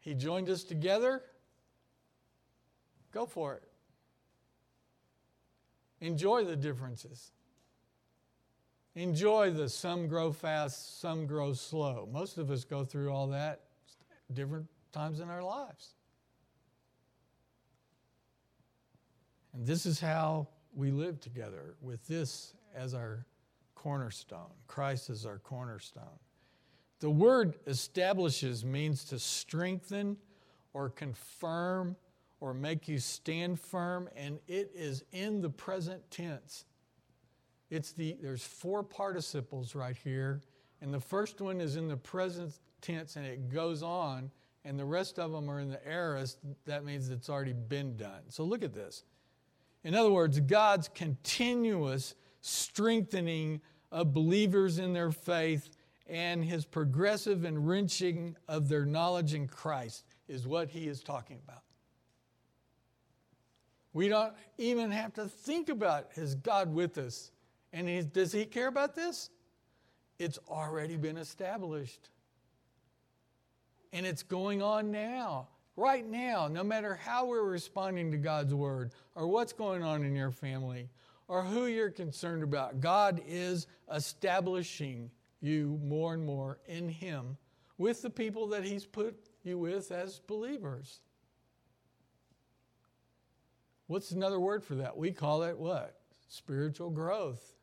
He 0.00 0.12
joined 0.12 0.50
us 0.50 0.64
together? 0.64 1.22
Go 3.10 3.24
for 3.24 3.54
it. 3.54 3.69
Enjoy 6.00 6.44
the 6.44 6.56
differences. 6.56 7.32
Enjoy 8.94 9.50
the 9.50 9.68
some 9.68 10.08
grow 10.08 10.32
fast, 10.32 11.00
some 11.00 11.26
grow 11.26 11.52
slow. 11.52 12.08
Most 12.10 12.38
of 12.38 12.50
us 12.50 12.64
go 12.64 12.84
through 12.84 13.10
all 13.10 13.28
that 13.28 13.60
different 14.32 14.66
times 14.92 15.20
in 15.20 15.28
our 15.28 15.42
lives. 15.42 15.94
And 19.52 19.66
this 19.66 19.86
is 19.86 20.00
how 20.00 20.48
we 20.74 20.90
live 20.90 21.20
together 21.20 21.74
with 21.80 22.06
this 22.06 22.54
as 22.74 22.94
our 22.94 23.26
cornerstone. 23.74 24.52
Christ 24.66 25.10
is 25.10 25.26
our 25.26 25.38
cornerstone. 25.38 26.18
The 27.00 27.10
word 27.10 27.54
establishes 27.66 28.64
means 28.64 29.04
to 29.06 29.18
strengthen 29.18 30.16
or 30.72 30.90
confirm 30.90 31.96
or 32.40 32.54
make 32.54 32.88
you 32.88 32.98
stand 32.98 33.60
firm, 33.60 34.08
and 34.16 34.38
it 34.48 34.70
is 34.74 35.04
in 35.12 35.42
the 35.42 35.50
present 35.50 36.02
tense. 36.10 36.64
It's 37.70 37.92
the, 37.92 38.16
there's 38.20 38.44
four 38.44 38.82
participles 38.82 39.74
right 39.74 39.96
here, 39.96 40.40
and 40.80 40.92
the 40.92 41.00
first 41.00 41.40
one 41.40 41.60
is 41.60 41.76
in 41.76 41.86
the 41.86 41.96
present 41.96 42.58
tense 42.80 43.16
and 43.16 43.26
it 43.26 43.48
goes 43.50 43.82
on, 43.82 44.30
and 44.64 44.78
the 44.78 44.84
rest 44.84 45.18
of 45.18 45.32
them 45.32 45.50
are 45.50 45.60
in 45.60 45.68
the 45.68 45.86
aorist. 45.86 46.38
That 46.66 46.84
means 46.84 47.08
it's 47.10 47.30
already 47.30 47.52
been 47.52 47.96
done. 47.96 48.22
So 48.28 48.44
look 48.44 48.64
at 48.64 48.74
this. 48.74 49.04
In 49.84 49.94
other 49.94 50.10
words, 50.10 50.40
God's 50.40 50.88
continuous 50.88 52.14
strengthening 52.40 53.60
of 53.92 54.12
believers 54.12 54.78
in 54.78 54.92
their 54.92 55.10
faith 55.10 55.70
and 56.06 56.44
his 56.44 56.64
progressive 56.64 57.44
enriching 57.44 58.36
of 58.48 58.68
their 58.68 58.84
knowledge 58.84 59.32
in 59.32 59.46
Christ 59.46 60.04
is 60.28 60.46
what 60.46 60.68
he 60.68 60.88
is 60.88 61.02
talking 61.02 61.38
about. 61.44 61.62
We 63.92 64.08
don't 64.08 64.34
even 64.58 64.90
have 64.90 65.14
to 65.14 65.26
think 65.26 65.68
about 65.68 66.08
is 66.14 66.34
God 66.34 66.72
with 66.72 66.98
us? 66.98 67.32
And 67.72 68.12
does 68.12 68.32
he 68.32 68.44
care 68.44 68.68
about 68.68 68.94
this? 68.94 69.30
It's 70.18 70.38
already 70.48 70.96
been 70.96 71.16
established. 71.16 72.10
And 73.92 74.06
it's 74.06 74.22
going 74.22 74.62
on 74.62 74.90
now 74.90 75.48
right 75.80 76.06
now, 76.06 76.46
no 76.46 76.62
matter 76.62 76.94
how 76.94 77.24
we're 77.24 77.42
responding 77.42 78.10
to 78.12 78.18
God's 78.18 78.54
word 78.54 78.92
or 79.14 79.26
what's 79.26 79.52
going 79.52 79.82
on 79.82 80.04
in 80.04 80.14
your 80.14 80.30
family 80.30 80.88
or 81.26 81.42
who 81.42 81.66
you're 81.66 81.90
concerned 81.90 82.42
about, 82.42 82.80
God 82.80 83.22
is 83.26 83.66
establishing 83.92 85.10
you 85.40 85.80
more 85.82 86.14
and 86.14 86.24
more 86.24 86.58
in 86.66 86.88
Him 86.88 87.36
with 87.78 88.02
the 88.02 88.10
people 88.10 88.46
that 88.48 88.64
He's 88.64 88.84
put 88.84 89.16
you 89.42 89.58
with 89.58 89.90
as 89.90 90.20
believers. 90.26 91.00
What's 93.90 94.12
another 94.12 94.38
word 94.38 94.62
for 94.62 94.76
that? 94.76 94.96
We 94.96 95.10
call 95.10 95.42
it 95.42 95.58
what? 95.58 95.96
Spiritual 96.28 96.90
growth. 96.90 97.56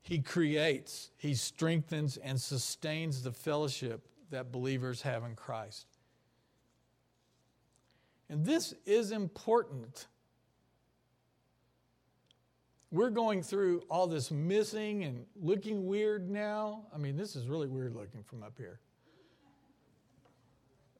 He 0.00 0.18
creates, 0.18 1.12
He 1.16 1.34
strengthens, 1.34 2.16
and 2.16 2.40
sustains 2.40 3.22
the 3.22 3.30
fellowship 3.30 4.08
that 4.30 4.50
believers 4.50 5.02
have 5.02 5.22
in 5.22 5.36
Christ. 5.36 5.86
And 8.28 8.44
this 8.44 8.74
is 8.84 9.12
important. 9.12 10.08
We're 12.90 13.10
going 13.10 13.44
through 13.44 13.84
all 13.88 14.08
this 14.08 14.32
missing 14.32 15.04
and 15.04 15.24
looking 15.40 15.86
weird 15.86 16.28
now. 16.28 16.86
I 16.92 16.98
mean, 16.98 17.16
this 17.16 17.36
is 17.36 17.46
really 17.46 17.68
weird 17.68 17.94
looking 17.94 18.24
from 18.24 18.42
up 18.42 18.54
here. 18.58 18.80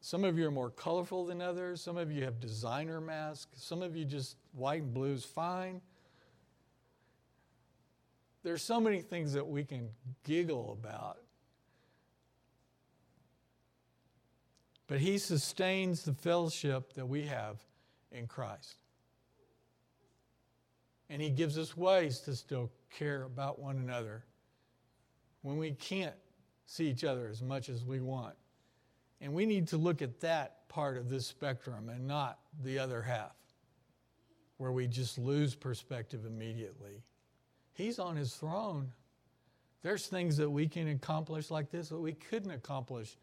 Some 0.09 0.25
of 0.25 0.39
you 0.39 0.47
are 0.47 0.51
more 0.51 0.71
colorful 0.71 1.27
than 1.27 1.43
others. 1.43 1.83
Some 1.83 1.97
of 1.97 2.11
you 2.11 2.25
have 2.25 2.41
designer 2.41 3.01
masks. 3.01 3.63
Some 3.63 3.83
of 3.83 3.95
you 3.95 4.05
just 4.05 4.37
white 4.53 4.83
and 4.83 4.95
blue 4.95 5.13
is 5.13 5.25
fine 5.25 5.81
there's 8.43 8.63
so 8.63 8.81
many 8.81 9.03
things 9.03 9.33
that 9.35 9.47
we 9.47 9.65
can 9.65 9.91
giggle 10.25 10.73
about. 10.73 11.19
But 14.87 15.01
he 15.01 15.19
sustains 15.19 16.05
the 16.05 16.15
fellowship 16.15 16.95
that 16.95 17.07
we 17.07 17.27
have 17.27 17.59
in 18.11 18.27
Christ. 18.27 18.77
And 21.11 21.21
he 21.21 21.31
gives 21.31 21.59
us 21.59 21.77
ways 21.77 22.21
to 22.21 22.35
still 22.35 22.71
care 22.91 23.25
about 23.25 23.59
one 23.59 23.77
another 23.77 24.25
when 25.43 25.59
we 25.59 25.73
can't 25.73 26.17
see 26.65 26.89
each 26.89 27.05
other 27.05 27.29
as 27.29 27.43
much 27.43 27.69
as 27.69 27.85
we 27.85 28.01
want. 28.01 28.35
And 29.21 29.33
we 29.33 29.47
need 29.47 29.69
to 29.69 29.77
look 29.77 30.03
at 30.03 30.21
that 30.21 30.69
part 30.69 30.97
of 30.97 31.09
this 31.09 31.27
spectrum 31.27 31.89
and 31.89 32.07
not 32.07 32.39
the 32.63 32.79
other 32.79 33.03
half, 33.03 33.35
where 34.59 34.73
we 34.73 34.87
just 34.87 35.19
lose 35.19 35.55
perspective 35.55 36.25
immediately. 36.25 37.03
He's 37.75 37.99
on 37.99 38.17
his 38.17 38.35
throne. 38.35 38.93
There's 39.83 40.07
things 40.07 40.37
that 40.37 40.51
we 40.51 40.69
can 40.69 40.89
accomplish 40.89 41.51
like 41.51 41.71
this 41.71 41.89
that 41.89 41.99
we 41.99 42.13
couldn't 42.13 42.51
accomplish 42.51 43.17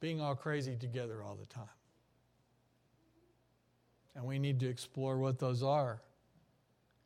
being 0.00 0.20
all 0.20 0.34
crazy 0.34 0.76
together 0.76 1.22
all 1.22 1.34
the 1.34 1.46
time. 1.46 1.64
And 4.14 4.24
we 4.24 4.38
need 4.38 4.60
to 4.60 4.68
explore 4.68 5.16
what 5.16 5.38
those 5.38 5.62
are 5.62 6.02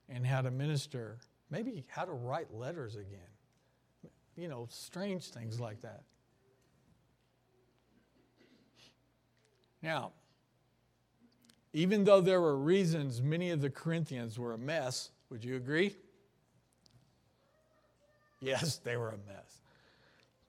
and 0.09 0.27
how 0.27 0.41
to 0.41 0.51
minister, 0.51 1.19
maybe 1.51 1.85
how 1.89 2.05
to 2.05 2.13
write 2.13 2.53
letters 2.53 2.97
again. 2.97 4.11
You 4.37 4.49
know, 4.49 4.67
strange 4.71 5.29
things 5.29 5.61
like 5.61 5.83
that. 5.83 6.03
Now, 9.87 10.11
even 11.73 12.03
though 12.03 12.21
there 12.21 12.41
were 12.41 12.57
reasons 12.57 13.23
many 13.23 13.51
of 13.51 13.61
the 13.61 13.71
Corinthians 13.71 14.37
were 14.37 14.53
a 14.53 14.59
mess, 14.59 15.13
would 15.31 15.45
you 15.45 15.55
agree? 15.57 15.95
Yes, 18.43 18.77
they 18.77 18.99
were 18.99 19.09
a 19.09 19.33
mess. 19.33 19.63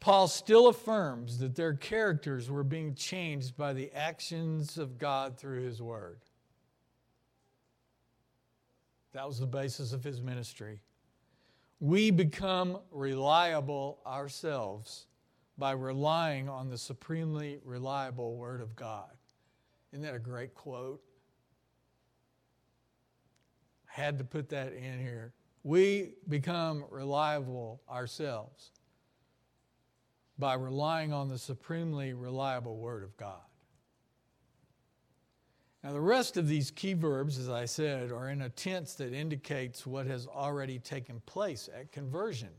Paul 0.01 0.27
still 0.27 0.67
affirms 0.67 1.37
that 1.37 1.55
their 1.55 1.73
characters 1.73 2.51
were 2.51 2.65
being 2.65 2.95
changed 2.95 3.55
by 3.55 3.71
the 3.71 3.89
actions 3.95 4.77
of 4.77 4.97
God 4.97 5.37
through 5.37 5.61
his 5.61 5.81
word. 5.81 6.19
That 9.13 9.25
was 9.25 9.39
the 9.39 9.47
basis 9.47 9.93
of 9.93 10.03
his 10.03 10.21
ministry. 10.21 10.81
We 11.79 12.11
become 12.11 12.77
reliable 12.91 13.99
ourselves 14.05 15.07
by 15.57 15.71
relying 15.71 16.47
on 16.49 16.69
the 16.69 16.77
supremely 16.77 17.59
reliable 17.63 18.35
Word 18.35 18.61
of 18.61 18.75
God. 18.75 19.16
Isn't 19.97 20.05
that 20.05 20.15
a 20.15 20.19
great 20.19 20.53
quote? 20.53 21.01
Had 23.87 24.19
to 24.19 24.23
put 24.23 24.47
that 24.49 24.73
in 24.73 24.99
here 24.99 25.33
we 25.63 26.13
become 26.29 26.85
reliable 26.91 27.81
ourselves 27.89 28.73
by 30.37 30.53
relying 30.53 31.11
on 31.11 31.29
the 31.29 31.39
supremely 31.39 32.13
reliable 32.13 32.77
Word 32.77 33.03
of 33.03 33.17
God. 33.17 33.41
Now, 35.83 35.93
the 35.93 35.99
rest 35.99 36.37
of 36.37 36.47
these 36.47 36.69
key 36.69 36.93
verbs, 36.93 37.39
as 37.39 37.49
I 37.49 37.65
said, 37.65 38.11
are 38.11 38.29
in 38.29 38.43
a 38.43 38.49
tense 38.49 38.93
that 38.95 39.13
indicates 39.13 39.87
what 39.87 40.05
has 40.05 40.27
already 40.27 40.77
taken 40.77 41.21
place 41.21 41.71
at 41.75 41.91
conversion. 41.91 42.51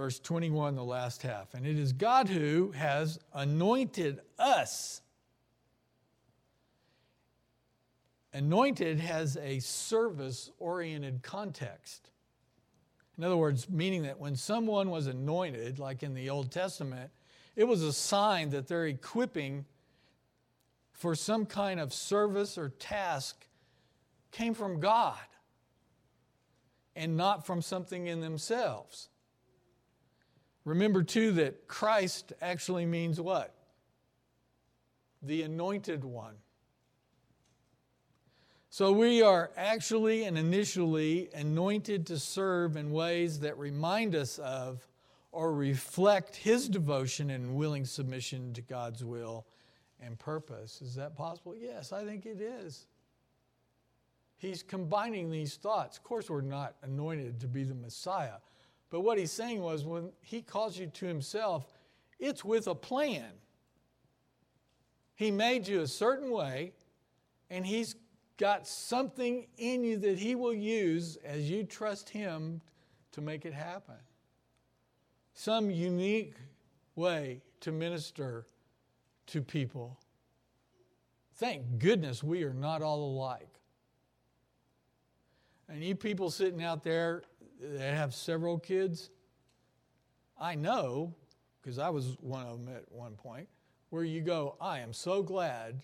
Verse 0.00 0.18
21, 0.18 0.76
the 0.76 0.82
last 0.82 1.20
half. 1.20 1.52
And 1.52 1.66
it 1.66 1.78
is 1.78 1.92
God 1.92 2.26
who 2.26 2.70
has 2.70 3.18
anointed 3.34 4.20
us 4.38 5.02
Anointed 8.32 9.00
has 9.00 9.36
a 9.36 9.58
service 9.58 10.50
oriented 10.58 11.22
context. 11.22 12.10
In 13.18 13.24
other 13.24 13.36
words, 13.36 13.68
meaning 13.68 14.04
that 14.04 14.18
when 14.18 14.36
someone 14.36 14.88
was 14.88 15.06
anointed, 15.06 15.78
like 15.78 16.02
in 16.02 16.14
the 16.14 16.30
Old 16.30 16.50
Testament, 16.50 17.10
it 17.56 17.64
was 17.64 17.82
a 17.82 17.92
sign 17.92 18.50
that 18.50 18.68
their 18.68 18.86
equipping 18.86 19.66
for 20.92 21.14
some 21.14 21.44
kind 21.44 21.78
of 21.78 21.92
service 21.92 22.56
or 22.56 22.70
task 22.70 23.46
came 24.30 24.54
from 24.54 24.80
God 24.80 25.18
and 26.96 27.18
not 27.18 27.44
from 27.44 27.60
something 27.60 28.06
in 28.06 28.20
themselves. 28.20 29.09
Remember, 30.64 31.02
too, 31.02 31.32
that 31.32 31.68
Christ 31.68 32.32
actually 32.40 32.86
means 32.86 33.20
what? 33.20 33.54
The 35.22 35.42
anointed 35.42 36.04
one. 36.04 36.34
So 38.72 38.92
we 38.92 39.20
are 39.20 39.50
actually 39.56 40.24
and 40.24 40.38
initially 40.38 41.28
anointed 41.34 42.06
to 42.06 42.18
serve 42.18 42.76
in 42.76 42.92
ways 42.92 43.40
that 43.40 43.58
remind 43.58 44.14
us 44.14 44.38
of 44.38 44.86
or 45.32 45.52
reflect 45.52 46.36
his 46.36 46.68
devotion 46.68 47.30
and 47.30 47.56
willing 47.56 47.84
submission 47.84 48.52
to 48.54 48.62
God's 48.62 49.04
will 49.04 49.44
and 50.00 50.18
purpose. 50.18 50.80
Is 50.82 50.94
that 50.94 51.16
possible? 51.16 51.54
Yes, 51.60 51.92
I 51.92 52.04
think 52.04 52.26
it 52.26 52.40
is. 52.40 52.86
He's 54.38 54.62
combining 54.62 55.30
these 55.30 55.56
thoughts. 55.56 55.98
Of 55.98 56.04
course, 56.04 56.30
we're 56.30 56.40
not 56.40 56.74
anointed 56.82 57.40
to 57.40 57.46
be 57.46 57.64
the 57.64 57.74
Messiah, 57.74 58.36
but 58.90 59.00
what 59.00 59.18
he's 59.18 59.32
saying 59.32 59.62
was 59.62 59.84
when 59.84 60.10
he 60.20 60.42
calls 60.42 60.76
you 60.76 60.88
to 60.88 61.06
himself, 61.06 61.72
it's 62.18 62.44
with 62.44 62.66
a 62.66 62.74
plan. 62.74 63.30
He 65.14 65.30
made 65.30 65.68
you 65.68 65.80
a 65.80 65.86
certain 65.86 66.30
way, 66.30 66.72
and 67.50 67.64
he's 67.64 67.94
got 68.36 68.66
something 68.66 69.46
in 69.58 69.84
you 69.84 69.98
that 69.98 70.18
he 70.18 70.34
will 70.34 70.54
use 70.54 71.16
as 71.24 71.48
you 71.48 71.62
trust 71.62 72.08
him 72.08 72.60
to 73.12 73.20
make 73.20 73.44
it 73.44 73.52
happen. 73.52 73.96
Some 75.34 75.70
unique 75.70 76.34
way 76.96 77.42
to 77.60 77.70
minister 77.70 78.46
to 79.26 79.40
people. 79.42 79.98
Thank 81.34 81.78
goodness 81.78 82.22
we 82.22 82.42
are 82.42 82.52
not 82.52 82.82
all 82.82 83.02
alike. 83.02 83.48
And 85.68 85.84
you 85.84 85.94
people 85.94 86.30
sitting 86.30 86.62
out 86.62 86.82
there 86.82 87.22
that 87.60 87.94
have 87.94 88.14
several 88.14 88.58
kids, 88.58 89.10
I 90.38 90.54
know, 90.54 91.14
because 91.60 91.78
I 91.78 91.90
was 91.90 92.16
one 92.20 92.46
of 92.46 92.64
them 92.64 92.74
at 92.74 92.90
one 92.90 93.14
point, 93.14 93.48
where 93.90 94.04
you 94.04 94.20
go, 94.20 94.56
I 94.60 94.80
am 94.80 94.92
so 94.92 95.22
glad 95.22 95.82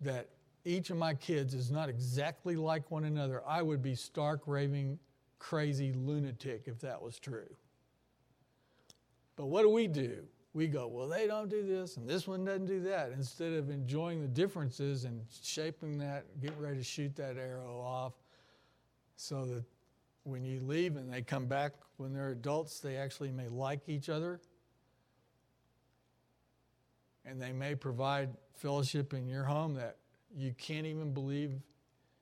that 0.00 0.28
each 0.64 0.90
of 0.90 0.96
my 0.96 1.14
kids 1.14 1.54
is 1.54 1.70
not 1.70 1.88
exactly 1.88 2.56
like 2.56 2.90
one 2.90 3.04
another. 3.04 3.42
I 3.46 3.62
would 3.62 3.82
be 3.82 3.94
stark, 3.94 4.42
raving, 4.46 4.98
crazy 5.38 5.92
lunatic 5.92 6.64
if 6.66 6.80
that 6.80 7.00
was 7.00 7.18
true. 7.18 7.48
But 9.36 9.46
what 9.46 9.62
do 9.62 9.70
we 9.70 9.86
do? 9.86 10.24
We 10.54 10.66
go, 10.66 10.88
well, 10.88 11.06
they 11.06 11.26
don't 11.26 11.50
do 11.50 11.62
this 11.62 11.98
and 11.98 12.08
this 12.08 12.26
one 12.26 12.44
doesn't 12.44 12.66
do 12.66 12.80
that. 12.80 13.12
Instead 13.12 13.52
of 13.52 13.70
enjoying 13.70 14.22
the 14.22 14.28
differences 14.28 15.04
and 15.04 15.20
shaping 15.42 15.98
that, 15.98 16.24
getting 16.40 16.58
ready 16.58 16.78
to 16.78 16.84
shoot 16.84 17.14
that 17.16 17.36
arrow 17.36 17.78
off 17.78 18.14
so 19.16 19.44
that 19.44 19.64
when 20.26 20.44
you 20.44 20.60
leave 20.60 20.96
and 20.96 21.12
they 21.12 21.22
come 21.22 21.46
back 21.46 21.72
when 21.98 22.12
they're 22.12 22.30
adults, 22.30 22.80
they 22.80 22.96
actually 22.96 23.30
may 23.30 23.48
like 23.48 23.88
each 23.88 24.08
other. 24.08 24.40
And 27.24 27.40
they 27.40 27.52
may 27.52 27.74
provide 27.74 28.30
fellowship 28.54 29.14
in 29.14 29.26
your 29.26 29.44
home 29.44 29.74
that 29.74 29.96
you 30.36 30.52
can't 30.58 30.86
even 30.86 31.12
believe 31.12 31.52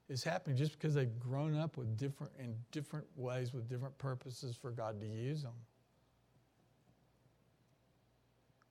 is 0.08 0.22
happening 0.22 0.56
just 0.56 0.72
because 0.72 0.94
they've 0.94 1.18
grown 1.18 1.58
up 1.58 1.78
with 1.78 1.96
different 1.96 2.32
in 2.38 2.54
different 2.72 3.06
ways 3.16 3.54
with 3.54 3.68
different 3.68 3.96
purposes 3.96 4.54
for 4.54 4.70
God 4.70 5.00
to 5.00 5.06
use 5.06 5.42
them. 5.42 5.54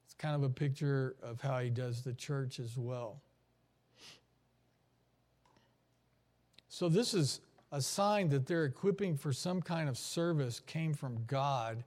It's 0.06 0.14
kind 0.14 0.36
of 0.36 0.44
a 0.44 0.50
picture 0.50 1.16
of 1.24 1.42
how 1.42 1.60
he 1.60 1.72
does 1.72 2.04
the 2.04 2.14
church 2.14 2.60
as 2.60 2.78
well. 2.78 3.22
So 6.70 6.88
this 6.88 7.14
is 7.14 7.40
a 7.74 7.82
sign 7.82 8.30
that 8.30 8.46
their 8.46 8.66
equipping 8.66 9.18
for 9.18 9.34
some 9.34 9.60
kind 9.60 9.90
of 9.90 9.98
service 9.98 10.60
came 10.60 10.94
from 10.94 11.26
God 11.26 11.84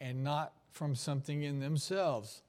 and 0.00 0.24
not 0.24 0.52
from 0.72 0.96
something 0.96 1.44
in 1.44 1.60
themselves. 1.60 2.42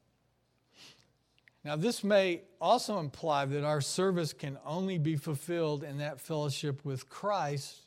Now, 1.64 1.76
this 1.76 2.04
may 2.04 2.42
also 2.60 2.98
imply 2.98 3.46
that 3.46 3.64
our 3.64 3.82
service 3.82 4.34
can 4.34 4.58
only 4.66 4.98
be 4.98 5.16
fulfilled 5.16 5.84
in 5.84 6.00
that 6.00 6.20
fellowship 6.20 6.84
with 6.84 7.08
Christ, 7.08 7.86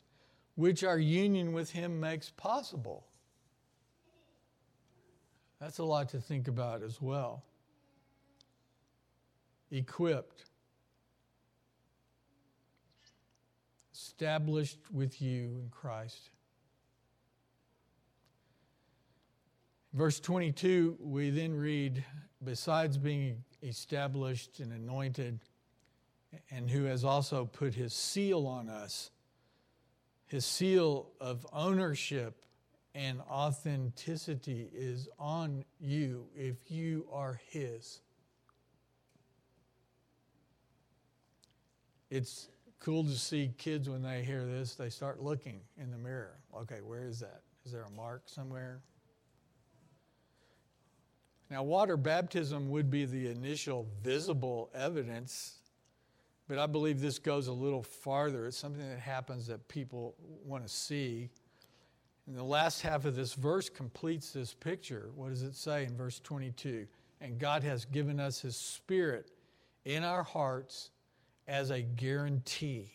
which 0.55 0.81
our 0.81 0.97
union 0.97 1.51
with 1.51 1.71
Him 1.71 1.99
makes 1.99 2.29
possible. 2.29 3.05
That's 5.59 5.79
a 5.79 5.83
lot 5.83 6.07
to 6.09 6.21
think 6.21 6.47
about 6.47 6.81
as 6.83 7.01
well. 7.01 7.43
Equipped. 9.71 10.45
Established 13.95 14.79
with 14.91 15.21
you 15.21 15.57
in 15.61 15.69
Christ. 15.71 16.29
Verse 19.93 20.19
22, 20.19 20.97
we 20.99 21.29
then 21.29 21.53
read, 21.53 22.03
besides 22.43 22.97
being 22.97 23.41
established 23.63 24.59
and 24.59 24.73
anointed, 24.73 25.39
and 26.51 26.69
who 26.69 26.83
has 26.83 27.05
also 27.05 27.45
put 27.45 27.73
his 27.73 27.93
seal 27.93 28.45
on 28.47 28.67
us, 28.67 29.11
his 30.27 30.45
seal 30.45 31.07
of 31.21 31.47
ownership 31.53 32.43
and 32.93 33.21
authenticity 33.31 34.69
is 34.73 35.07
on 35.17 35.63
you 35.79 36.27
if 36.35 36.69
you 36.69 37.07
are 37.13 37.39
his. 37.47 38.01
It's 42.09 42.49
cool 42.79 43.03
to 43.03 43.11
see 43.11 43.51
kids 43.57 43.89
when 43.89 44.01
they 44.01 44.23
hear 44.23 44.45
this, 44.45 44.75
they 44.75 44.89
start 44.89 45.21
looking 45.21 45.61
in 45.77 45.91
the 45.91 45.97
mirror. 45.97 46.37
Okay, 46.55 46.81
where 46.81 47.05
is 47.05 47.19
that? 47.19 47.41
Is 47.65 47.71
there 47.71 47.83
a 47.83 47.91
mark 47.91 48.23
somewhere? 48.25 48.81
Now, 51.49 51.63
water 51.63 51.97
baptism 51.97 52.69
would 52.69 52.89
be 52.89 53.05
the 53.05 53.27
initial 53.27 53.87
visible 54.01 54.69
evidence, 54.73 55.59
but 56.47 56.57
I 56.57 56.65
believe 56.65 56.99
this 56.99 57.19
goes 57.19 57.47
a 57.47 57.53
little 57.53 57.83
farther. 57.83 58.47
It's 58.47 58.57
something 58.57 58.87
that 58.87 58.99
happens 58.99 59.47
that 59.47 59.67
people 59.67 60.15
want 60.43 60.65
to 60.65 60.73
see. 60.73 61.29
And 62.27 62.35
the 62.35 62.43
last 62.43 62.81
half 62.81 63.05
of 63.05 63.15
this 63.15 63.33
verse 63.33 63.69
completes 63.69 64.31
this 64.31 64.53
picture. 64.53 65.11
What 65.15 65.29
does 65.29 65.43
it 65.43 65.55
say 65.55 65.85
in 65.85 65.95
verse 65.95 66.19
22? 66.19 66.87
And 67.21 67.39
God 67.39 67.63
has 67.63 67.85
given 67.85 68.19
us 68.19 68.41
His 68.41 68.55
Spirit 68.55 69.31
in 69.85 70.03
our 70.03 70.23
hearts 70.23 70.89
as 71.47 71.69
a 71.69 71.81
guarantee. 71.81 72.91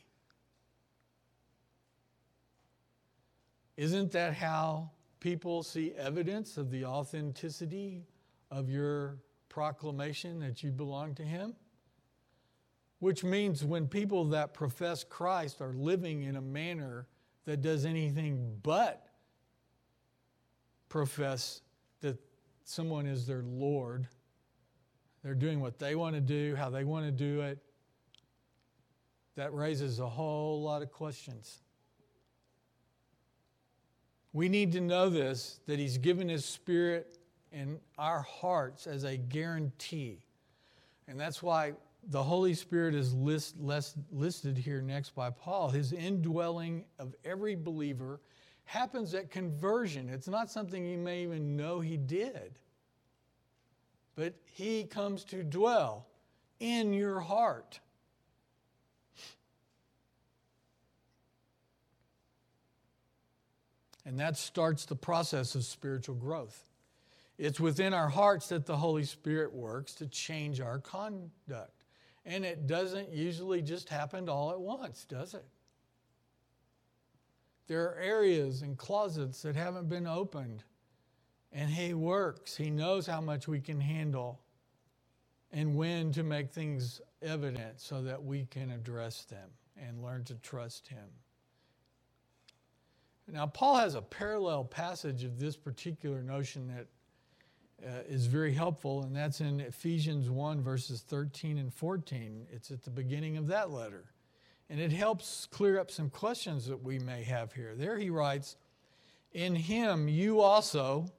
Isn't 3.76 4.12
that 4.12 4.34
how 4.34 4.90
people 5.20 5.62
see 5.62 5.92
evidence 5.92 6.56
of 6.56 6.70
the 6.70 6.84
authenticity 6.84 8.06
of 8.50 8.68
your 8.68 9.18
proclamation 9.48 10.40
that 10.40 10.62
you 10.62 10.70
belong 10.70 11.14
to 11.14 11.22
Him? 11.22 11.54
Which 12.98 13.24
means 13.24 13.64
when 13.64 13.88
people 13.88 14.26
that 14.26 14.52
profess 14.52 15.04
Christ 15.04 15.62
are 15.62 15.72
living 15.72 16.24
in 16.24 16.36
a 16.36 16.40
manner 16.42 17.06
that 17.46 17.62
does 17.62 17.86
anything 17.86 18.58
but 18.62 19.06
profess 20.90 21.62
that 22.00 22.18
someone 22.64 23.06
is 23.06 23.26
their 23.26 23.42
Lord, 23.42 24.06
they're 25.22 25.34
doing 25.34 25.60
what 25.60 25.78
they 25.78 25.94
want 25.94 26.14
to 26.14 26.20
do, 26.20 26.54
how 26.56 26.68
they 26.68 26.84
want 26.84 27.06
to 27.06 27.12
do 27.12 27.40
it, 27.40 27.58
that 29.40 29.54
raises 29.54 30.00
a 30.00 30.08
whole 30.08 30.60
lot 30.62 30.82
of 30.82 30.92
questions. 30.92 31.62
We 34.34 34.50
need 34.50 34.72
to 34.72 34.80
know 34.80 35.08
this 35.08 35.60
that 35.66 35.78
He's 35.78 35.96
given 35.96 36.28
His 36.28 36.44
Spirit 36.44 37.18
in 37.50 37.80
our 37.98 38.20
hearts 38.20 38.86
as 38.86 39.04
a 39.04 39.16
guarantee. 39.16 40.26
And 41.08 41.18
that's 41.18 41.42
why 41.42 41.72
the 42.08 42.22
Holy 42.22 42.52
Spirit 42.52 42.94
is 42.94 43.14
list, 43.14 43.56
listed 44.12 44.58
here 44.58 44.82
next 44.82 45.14
by 45.14 45.30
Paul. 45.30 45.70
His 45.70 45.92
indwelling 45.92 46.84
of 46.98 47.14
every 47.24 47.56
believer 47.56 48.20
happens 48.64 49.14
at 49.14 49.30
conversion. 49.30 50.10
It's 50.10 50.28
not 50.28 50.50
something 50.50 50.86
you 50.86 50.98
may 50.98 51.22
even 51.22 51.56
know 51.56 51.80
He 51.80 51.96
did, 51.96 52.58
but 54.16 54.34
He 54.44 54.84
comes 54.84 55.24
to 55.24 55.42
dwell 55.42 56.06
in 56.60 56.92
your 56.92 57.20
heart. 57.20 57.80
And 64.04 64.18
that 64.20 64.36
starts 64.36 64.86
the 64.86 64.96
process 64.96 65.54
of 65.54 65.64
spiritual 65.64 66.14
growth. 66.14 66.64
It's 67.38 67.60
within 67.60 67.94
our 67.94 68.08
hearts 68.08 68.48
that 68.48 68.66
the 68.66 68.76
Holy 68.76 69.04
Spirit 69.04 69.52
works 69.52 69.94
to 69.94 70.06
change 70.06 70.60
our 70.60 70.78
conduct. 70.78 71.84
And 72.26 72.44
it 72.44 72.66
doesn't 72.66 73.12
usually 73.12 73.62
just 73.62 73.88
happen 73.88 74.28
all 74.28 74.50
at 74.50 74.60
once, 74.60 75.04
does 75.04 75.34
it? 75.34 75.44
There 77.66 77.84
are 77.84 77.98
areas 77.98 78.62
and 78.62 78.76
closets 78.76 79.42
that 79.42 79.56
haven't 79.56 79.88
been 79.88 80.06
opened. 80.06 80.64
And 81.52 81.70
He 81.70 81.94
works. 81.94 82.56
He 82.56 82.70
knows 82.70 83.06
how 83.06 83.20
much 83.20 83.48
we 83.48 83.60
can 83.60 83.80
handle. 83.80 84.40
and 85.52 85.74
when 85.74 86.12
to 86.12 86.22
make 86.22 86.50
things 86.50 87.00
evident 87.22 87.80
so 87.80 88.02
that 88.02 88.22
we 88.22 88.46
can 88.46 88.70
address 88.70 89.24
them 89.24 89.50
and 89.76 90.02
learn 90.02 90.24
to 90.24 90.34
trust 90.36 90.88
Him. 90.88 91.08
Now, 93.32 93.46
Paul 93.46 93.76
has 93.76 93.94
a 93.94 94.02
parallel 94.02 94.64
passage 94.64 95.24
of 95.24 95.38
this 95.38 95.56
particular 95.56 96.22
notion 96.22 96.68
that 96.68 96.86
uh, 97.86 98.02
is 98.08 98.26
very 98.26 98.52
helpful, 98.52 99.02
and 99.02 99.14
that's 99.14 99.40
in 99.40 99.60
Ephesians 99.60 100.28
1, 100.28 100.60
verses 100.60 101.00
13 101.02 101.58
and 101.58 101.72
14. 101.72 102.46
It's 102.50 102.70
at 102.70 102.82
the 102.82 102.90
beginning 102.90 103.36
of 103.36 103.46
that 103.46 103.70
letter. 103.70 104.04
And 104.68 104.80
it 104.80 104.92
helps 104.92 105.46
clear 105.46 105.78
up 105.78 105.90
some 105.90 106.10
questions 106.10 106.66
that 106.66 106.82
we 106.82 106.98
may 106.98 107.22
have 107.24 107.52
here. 107.52 107.74
There 107.76 107.98
he 107.98 108.10
writes, 108.10 108.56
In 109.32 109.54
him 109.54 110.08
you 110.08 110.40
also, 110.40 111.10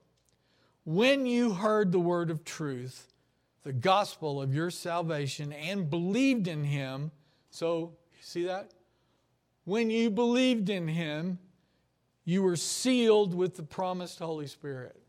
when 0.84 1.26
you 1.26 1.52
heard 1.52 1.92
the 1.92 2.00
word 2.00 2.30
of 2.30 2.44
truth, 2.44 3.12
the 3.62 3.72
gospel 3.72 4.40
of 4.40 4.54
your 4.54 4.70
salvation, 4.70 5.52
and 5.52 5.88
believed 5.88 6.48
in 6.48 6.64
him, 6.64 7.10
so, 7.50 7.92
see 8.20 8.44
that? 8.44 8.72
When 9.64 9.90
you 9.90 10.10
believed 10.10 10.70
in 10.70 10.88
him, 10.88 11.38
you 12.24 12.42
were 12.42 12.56
sealed 12.56 13.34
with 13.34 13.56
the 13.56 13.62
promised 13.62 14.18
Holy 14.18 14.46
Spirit, 14.46 15.00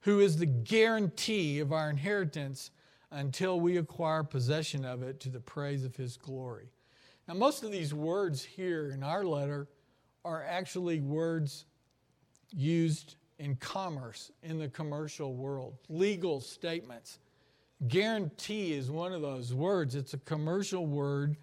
who 0.00 0.20
is 0.20 0.36
the 0.36 0.46
guarantee 0.46 1.58
of 1.60 1.72
our 1.72 1.90
inheritance 1.90 2.70
until 3.10 3.60
we 3.60 3.76
acquire 3.76 4.22
possession 4.22 4.84
of 4.84 5.02
it 5.02 5.20
to 5.20 5.28
the 5.28 5.40
praise 5.40 5.84
of 5.84 5.96
his 5.96 6.16
glory. 6.16 6.70
Now, 7.28 7.34
most 7.34 7.62
of 7.62 7.72
these 7.72 7.92
words 7.92 8.42
here 8.42 8.90
in 8.90 9.02
our 9.02 9.24
letter 9.24 9.68
are 10.24 10.42
actually 10.42 11.00
words 11.00 11.66
used 12.50 13.16
in 13.38 13.56
commerce, 13.56 14.30
in 14.42 14.58
the 14.58 14.68
commercial 14.68 15.34
world, 15.34 15.76
legal 15.88 16.40
statements. 16.40 17.18
Guarantee 17.88 18.72
is 18.72 18.90
one 18.90 19.12
of 19.12 19.22
those 19.22 19.52
words. 19.52 19.94
It's 19.94 20.14
a 20.14 20.18
commercial 20.18 20.86
word 20.86 21.36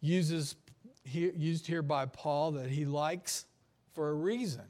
uses, 0.00 0.56
used 1.04 1.66
here 1.66 1.82
by 1.82 2.06
Paul 2.06 2.52
that 2.52 2.68
he 2.68 2.84
likes 2.84 3.46
for 3.96 4.10
a 4.10 4.14
reason. 4.14 4.62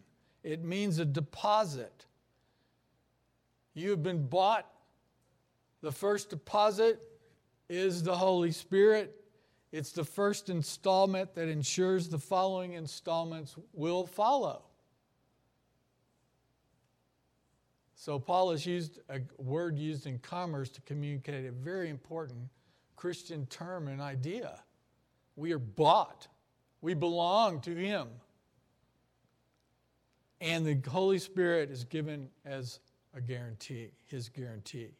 It 0.45 0.65
means 0.65 1.01
a 1.01 1.05
deposit. 1.05 2.07
You 3.75 3.91
have 3.91 4.03
been 4.03 4.29
bought. 4.29 4.71
The 5.83 5.91
first 5.91 6.31
deposit 6.31 7.03
is 7.69 8.05
the 8.05 8.17
Holy 8.17 8.53
Spirit. 8.53 9.21
It's 9.73 9.91
the 9.91 10.05
first 10.05 10.49
installment 10.49 11.35
that 11.35 11.49
ensures 11.49 12.09
the 12.09 12.21
following 12.21 12.75
installments 12.75 13.57
will 13.73 14.07
follow. 14.07 14.63
So, 17.97 18.21
Paul 18.21 18.53
has 18.53 18.65
used 18.65 19.01
a 19.09 19.21
word 19.39 19.77
used 19.77 20.07
in 20.07 20.21
commerce 20.21 20.71
to 20.71 20.81
communicate 20.83 21.47
a 21.47 21.51
very 21.51 21.91
important 21.91 22.49
Christian 22.95 23.47
term 23.47 23.89
and 23.89 24.01
idea. 24.01 24.63
We 25.35 25.53
are 25.53 25.59
bought, 25.59 26.29
we 26.81 26.95
belong 26.95 27.61
to 27.63 27.75
Him. 27.75 28.07
And 30.41 30.67
the 30.67 30.91
Holy 30.91 31.19
Spirit 31.19 31.71
is 31.71 31.85
given 31.85 32.29
as 32.45 32.81
a 33.15 33.21
guarantee, 33.21 33.91
his 34.07 34.29
guarantee. 34.29 34.91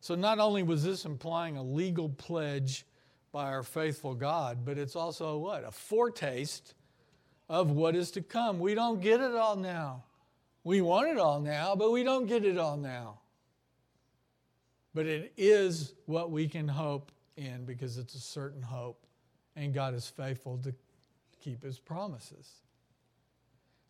So 0.00 0.14
not 0.14 0.38
only 0.38 0.62
was 0.62 0.84
this 0.84 1.04
implying 1.04 1.56
a 1.56 1.62
legal 1.62 2.08
pledge 2.08 2.86
by 3.32 3.46
our 3.46 3.62
faithful 3.62 4.14
God, 4.14 4.64
but 4.64 4.78
it's 4.78 4.96
also 4.96 5.38
what? 5.38 5.64
A 5.64 5.72
foretaste 5.72 6.74
of 7.48 7.72
what 7.72 7.96
is 7.96 8.10
to 8.12 8.22
come. 8.22 8.60
We 8.60 8.74
don't 8.74 9.00
get 9.00 9.20
it 9.20 9.34
all 9.34 9.56
now. 9.56 10.04
We 10.64 10.80
want 10.80 11.08
it 11.08 11.18
all 11.18 11.40
now, 11.40 11.74
but 11.74 11.90
we 11.90 12.04
don't 12.04 12.26
get 12.26 12.44
it 12.44 12.58
all 12.58 12.76
now. 12.76 13.20
But 14.94 15.06
it 15.06 15.32
is 15.36 15.94
what 16.06 16.30
we 16.30 16.48
can 16.48 16.68
hope 16.68 17.10
in 17.36 17.64
because 17.64 17.98
it's 17.98 18.14
a 18.14 18.20
certain 18.20 18.62
hope, 18.62 19.06
and 19.56 19.72
God 19.72 19.94
is 19.94 20.08
faithful 20.08 20.58
to 20.58 20.74
keep 21.40 21.62
his 21.62 21.78
promises. 21.78 22.50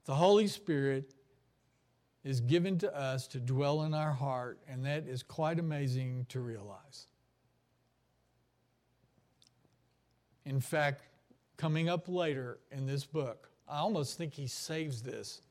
The 0.09 0.15
Holy 0.15 0.47
Spirit 0.47 1.13
is 2.25 2.41
given 2.41 2.79
to 2.79 2.97
us 2.97 3.27
to 3.27 3.39
dwell 3.39 3.83
in 3.83 3.93
our 3.93 4.15
heart, 4.15 4.59
and 4.67 4.83
that 4.87 5.07
is 5.07 5.23
quite 5.23 5.59
amazing 5.59 6.25
to 6.31 6.41
realize. 6.41 7.09
In 10.47 10.61
fact, 10.61 11.03
coming 11.59 11.91
up 11.91 12.09
later 12.09 12.59
in 12.73 12.87
this 12.87 13.05
book, 13.05 13.51
I 13.69 13.81
almost 13.81 14.17
think 14.17 14.33
he 14.33 14.47
saves 14.47 15.03
this. 15.03 15.43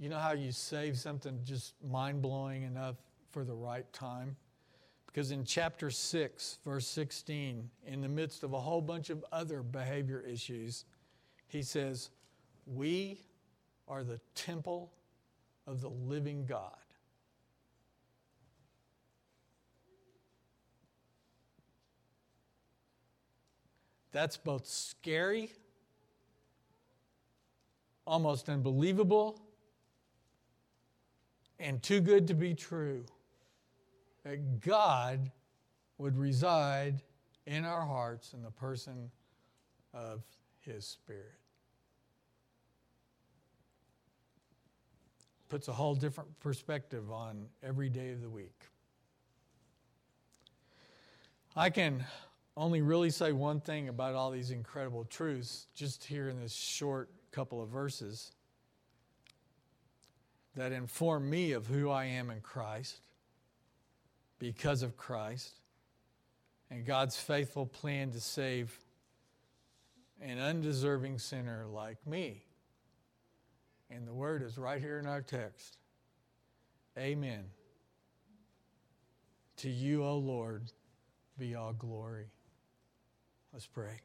You 0.00 0.08
know 0.08 0.18
how 0.18 0.32
you 0.32 0.50
save 0.50 0.98
something 0.98 1.38
just 1.44 1.74
mind 1.88 2.22
blowing 2.22 2.64
enough 2.64 2.96
for 3.30 3.44
the 3.44 3.54
right 3.54 3.90
time? 3.92 4.34
Because 5.06 5.30
in 5.30 5.44
chapter 5.44 5.92
6, 5.92 6.58
verse 6.64 6.88
16, 6.88 7.70
in 7.86 8.00
the 8.00 8.08
midst 8.08 8.42
of 8.42 8.52
a 8.52 8.58
whole 8.58 8.82
bunch 8.82 9.10
of 9.10 9.24
other 9.30 9.62
behavior 9.62 10.24
issues, 10.28 10.86
he 11.46 11.62
says, 11.62 12.10
We 12.66 13.20
are 13.90 14.04
the 14.04 14.20
temple 14.36 14.92
of 15.66 15.80
the 15.80 15.90
living 15.90 16.46
God. 16.46 16.70
That's 24.12 24.36
both 24.36 24.66
scary, 24.66 25.52
almost 28.06 28.48
unbelievable, 28.48 29.40
and 31.58 31.82
too 31.82 32.00
good 32.00 32.28
to 32.28 32.34
be 32.34 32.54
true. 32.54 33.04
That 34.24 34.60
God 34.60 35.30
would 35.98 36.16
reside 36.16 37.02
in 37.46 37.64
our 37.64 37.84
hearts 37.84 38.34
in 38.34 38.42
the 38.42 38.50
person 38.50 39.10
of 39.92 40.22
His 40.60 40.84
Spirit. 40.86 41.39
Puts 45.50 45.68
a 45.68 45.72
whole 45.72 45.94
different 45.94 46.38
perspective 46.40 47.10
on 47.10 47.46
every 47.62 47.90
day 47.90 48.12
of 48.12 48.22
the 48.22 48.30
week. 48.30 48.62
I 51.56 51.68
can 51.70 52.04
only 52.56 52.80
really 52.80 53.10
say 53.10 53.32
one 53.32 53.60
thing 53.60 53.88
about 53.88 54.14
all 54.14 54.30
these 54.30 54.52
incredible 54.52 55.04
truths 55.04 55.66
just 55.74 56.04
here 56.04 56.28
in 56.28 56.40
this 56.40 56.54
short 56.54 57.10
couple 57.32 57.60
of 57.60 57.68
verses 57.68 58.30
that 60.54 60.70
inform 60.70 61.28
me 61.28 61.52
of 61.52 61.66
who 61.66 61.90
I 61.90 62.04
am 62.04 62.30
in 62.30 62.40
Christ 62.40 63.00
because 64.38 64.82
of 64.82 64.96
Christ 64.96 65.54
and 66.70 66.86
God's 66.86 67.16
faithful 67.16 67.66
plan 67.66 68.12
to 68.12 68.20
save 68.20 68.78
an 70.20 70.38
undeserving 70.38 71.18
sinner 71.18 71.66
like 71.66 72.06
me. 72.06 72.44
And 73.90 74.06
the 74.06 74.12
word 74.12 74.42
is 74.42 74.56
right 74.56 74.80
here 74.80 74.98
in 74.98 75.06
our 75.06 75.22
text. 75.22 75.78
Amen. 76.96 77.44
To 79.58 79.70
you, 79.70 80.04
O 80.04 80.16
Lord, 80.16 80.70
be 81.38 81.54
all 81.54 81.72
glory. 81.72 82.26
Let's 83.52 83.66
pray. 83.66 84.00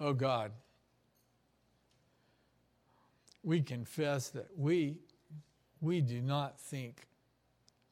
Oh 0.00 0.14
God, 0.14 0.52
we 3.42 3.60
confess 3.60 4.30
that 4.30 4.48
we, 4.56 4.96
we 5.82 6.00
do 6.00 6.22
not 6.22 6.58
think 6.58 7.06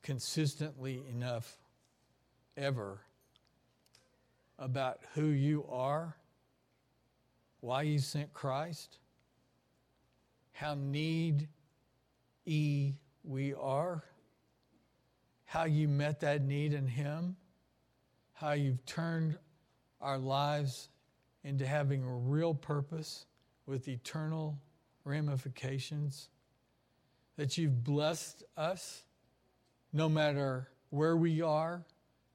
consistently 0.03 1.03
enough 1.11 1.59
ever 2.57 3.01
about 4.59 5.01
who 5.15 5.27
you 5.27 5.67
are 5.71 6.17
why 7.61 7.83
you 7.83 7.99
sent 7.99 8.33
Christ, 8.33 8.99
how 10.53 10.75
need 10.75 11.49
we 12.45 12.95
are, 13.61 14.05
how 15.45 15.65
you 15.65 15.89
met 15.89 16.21
that 16.21 16.43
need 16.43 16.73
in 16.73 16.87
Him, 16.87 17.37
how 18.33 18.53
you've 18.53 18.85
turned 18.87 19.37
our 20.01 20.19
lives 20.19 20.89
into 21.45 21.67
having 21.67 22.03
a 22.03 22.13
real 22.13 22.55
purpose 22.55 23.27
with 23.67 23.89
eternal 23.89 24.59
ramifications, 25.05 26.29
that 27.37 27.59
you've 27.59 27.85
blessed 27.85 28.43
us 28.57 29.05
no 29.93 30.09
matter 30.09 30.69
where 30.91 31.17
we 31.17 31.43
are, 31.43 31.85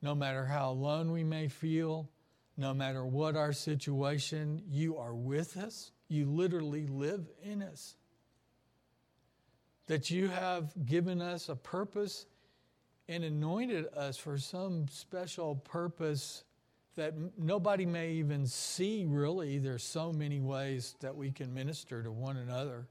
no 0.02 0.14
matter 0.14 0.46
how 0.46 0.72
alone 0.72 1.12
we 1.12 1.24
may 1.24 1.48
feel, 1.48 2.10
no 2.58 2.74
matter 2.74 3.06
what 3.06 3.36
our 3.36 3.54
situation, 3.54 4.62
you 4.70 4.97
are 4.97 5.16
with 5.16 5.58
us. 5.58 5.91
You 6.08 6.26
literally 6.26 6.86
live 6.88 7.28
in 7.43 7.64
us. 7.64 7.95
That 9.88 10.12
you 10.12 10.28
have 10.28 10.72
given 10.86 11.22
us 11.22 11.49
a 11.49 11.56
purpose 11.56 12.26
and 13.10 13.24
anointed 13.24 13.88
us 13.95 14.18
for 14.18 14.38
some 14.38 14.88
special 14.88 15.56
purpose 15.56 16.43
that 16.95 17.16
nobody 17.38 17.86
may 17.86 18.12
even 18.12 18.45
see, 18.45 19.06
really. 19.06 19.58
There's 19.58 19.84
so 19.84 20.14
many 20.14 20.39
ways 20.39 20.95
that 20.99 21.16
we 21.16 21.32
can 21.32 21.54
minister 21.54 22.04
to 22.04 22.12
one 22.12 22.38
another. 22.38 22.88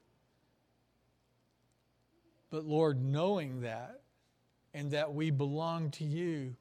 But 2.49 2.65
Lord, 2.65 3.03
knowing 3.03 3.61
that 3.61 4.01
and 4.73 4.91
that 4.91 5.13
we 5.13 5.31
belong 5.31 5.89
to 5.91 6.03
you 6.03 6.55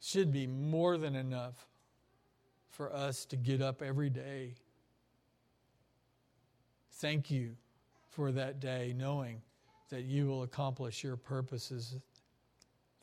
should 0.00 0.32
be 0.32 0.46
more 0.46 0.98
than 0.98 1.14
enough 1.14 1.69
for 2.80 2.90
us 2.94 3.26
to 3.26 3.36
get 3.36 3.60
up 3.60 3.82
every 3.82 4.08
day. 4.08 4.54
Thank 6.92 7.30
you 7.30 7.54
for 8.08 8.32
that 8.32 8.58
day, 8.58 8.94
knowing 8.96 9.42
that 9.90 10.04
you 10.04 10.26
will 10.26 10.44
accomplish 10.44 11.04
your 11.04 11.18
purposes 11.18 11.96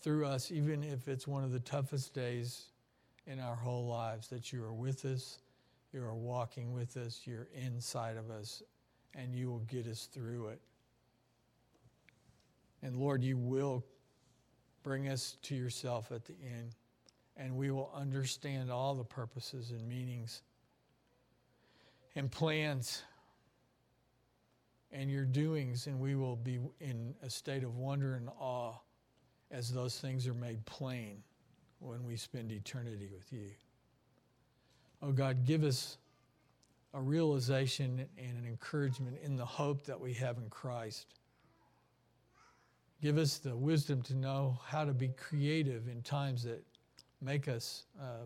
through 0.02 0.26
us, 0.26 0.52
even 0.52 0.84
if 0.84 1.08
it's 1.08 1.28
one 1.28 1.44
of 1.44 1.52
the 1.52 1.60
toughest 1.60 2.16
days 2.16 2.70
in 3.28 3.40
our 3.40 3.56
whole 3.56 3.86
lives, 3.86 4.30
that 4.30 4.52
you 4.52 4.64
are 4.64 4.74
with 4.74 5.06
us, 5.06 5.38
you 5.94 6.02
are 6.02 6.16
walking 6.16 6.74
with 6.74 6.98
us, 6.98 7.22
you're 7.26 7.48
inside 7.54 8.18
of 8.18 8.32
us, 8.32 8.64
and 9.14 9.36
you 9.36 9.48
will 9.48 9.60
get 9.68 9.86
us 9.86 10.10
through 10.12 10.48
it. 10.48 10.62
And 12.82 12.96
Lord, 12.96 13.24
you 13.24 13.38
will 13.38 13.86
bring 14.82 15.08
us 15.08 15.38
to 15.44 15.54
yourself 15.54 16.12
at 16.12 16.26
the 16.26 16.34
end, 16.44 16.74
and 17.38 17.56
we 17.56 17.72
will 17.72 17.92
understand 17.96 18.72
all 18.72 18.96
the 18.96 19.04
purposes 19.04 19.72
and 19.72 19.88
meanings 19.88 20.42
and 22.16 22.32
plans 22.32 23.04
and 24.92 25.12
your 25.12 25.26
doings, 25.26 25.88
and 25.88 26.00
we 26.00 26.16
will 26.16 26.36
be 26.36 26.60
in 26.80 27.14
a 27.22 27.30
state 27.30 27.64
of 27.64 27.76
wonder 27.78 28.16
and 28.16 28.30
awe 28.40 28.74
as 29.52 29.72
those 29.72 30.00
things 30.00 30.28
are 30.28 30.34
made 30.34 30.66
plain 30.66 31.22
when 31.80 32.04
we 32.04 32.16
spend 32.16 32.52
eternity 32.52 33.10
with 33.14 33.32
you. 33.32 33.50
Oh 35.02 35.12
God, 35.12 35.46
give 35.46 35.64
us 35.64 35.98
a 36.94 37.02
realization 37.02 38.06
and 38.18 38.38
an 38.38 38.46
encouragement 38.48 39.18
in 39.24 39.36
the 39.36 39.46
hope 39.46 39.86
that 39.86 40.00
we 40.00 40.14
have 40.14 40.38
in 40.38 40.50
Christ. 40.50 41.06
Give 43.02 43.18
us 43.18 43.38
the 43.38 43.56
wisdom 43.56 44.02
to 44.04 44.16
know 44.16 44.58
how 44.66 44.86
to 44.86 44.94
be 44.94 45.10
creative 45.10 45.88
in 45.88 46.02
times 46.02 46.44
that 46.44 46.64
make 47.22 47.47
us 47.47 47.86
uh, 47.99 48.26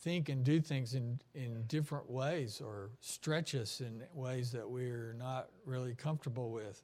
think 0.00 0.28
and 0.28 0.44
do 0.44 0.60
things 0.60 0.94
in, 0.94 1.18
in 1.34 1.64
different 1.66 2.08
ways 2.10 2.60
or 2.60 2.90
stretch 3.00 3.54
us 3.54 3.80
in 3.80 4.02
ways 4.12 4.52
that 4.52 4.68
we're 4.68 5.14
not 5.18 5.48
really 5.64 5.94
comfortable 5.94 6.50
with. 6.50 6.82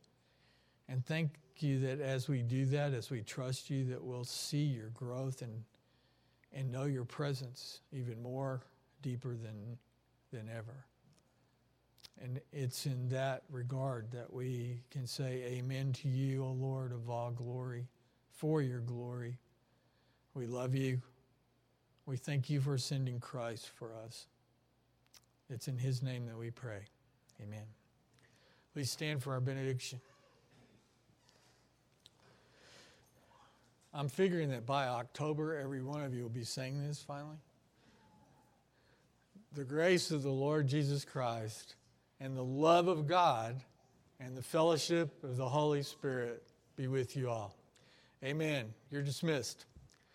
And 0.89 1.05
thank 1.05 1.31
you 1.59 1.79
that 1.81 2.01
as 2.01 2.29
we 2.29 2.43
do 2.43 2.65
that, 2.67 2.95
as 2.95 3.11
we 3.11 3.23
trust 3.23 3.71
you, 3.71 3.85
that 3.87 4.03
we'll 4.03 4.25
see 4.25 4.65
your 4.65 4.89
growth 4.89 5.43
and, 5.43 5.63
and 6.53 6.73
know 6.73 6.85
your 6.85 7.05
presence 7.05 7.81
even 7.93 8.21
more 8.23 8.63
deeper 9.03 9.37
than, 9.37 9.79
than 10.33 10.49
ever. 10.49 10.87
And 12.23 12.41
it's 12.53 12.87
in 12.87 13.09
that 13.11 13.45
regard 13.51 14.11
that 14.13 14.33
we 14.33 14.83
can 14.91 15.07
say 15.07 15.43
amen 15.59 15.93
to 15.95 16.09
you, 16.09 16.45
O 16.45 16.53
Lord 16.53 16.93
of 16.93 17.09
all 17.09 17.31
glory, 17.31 17.87
for 18.33 18.61
your 18.61 18.81
glory. 18.81 19.39
We 20.35 20.47
love 20.47 20.75
you. 20.75 21.01
We 22.07 22.17
thank 22.17 22.51
you 22.51 22.61
for 22.61 22.79
sending 22.79 23.21
Christ 23.21 23.69
for 23.69 23.91
us. 24.05 24.27
It's 25.49 25.69
in 25.69 25.77
his 25.77 26.03
name 26.03 26.27
that 26.27 26.39
we 26.39 26.51
pray. 26.51 26.83
Amen. 27.43 27.65
Please 28.73 28.91
stand 28.91 29.23
for 29.23 29.33
our 29.33 29.41
benediction. 29.41 30.01
I'm 33.93 34.09
figuring 34.09 34.51
that 34.51 34.65
by 34.65 34.87
October, 34.87 35.59
every 35.59 35.83
one 35.83 36.03
of 36.03 36.15
you 36.15 36.23
will 36.23 36.31
be 36.31 36.45
saying 36.45 36.87
this 36.87 37.03
finally. 37.03 37.39
The 39.53 39.65
grace 39.65 40.13
of 40.13 40.23
the 40.23 40.31
Lord 40.31 40.69
Jesus 40.69 41.05
Christ 41.05 41.75
and 42.21 42.37
the 42.37 42.45
love 42.45 42.87
of 42.87 43.09
God 43.09 43.61
and 44.21 44.37
the 44.37 44.43
fellowship 44.43 45.25
of 45.25 45.37
the 45.37 45.49
Holy 45.49 45.83
Spirit 45.83 46.45
be 46.77 46.87
with 46.87 47.17
you 47.17 47.29
all. 47.29 47.57
Amen. 48.23 48.73
You're 48.93 49.03
dismissed. 49.03 49.65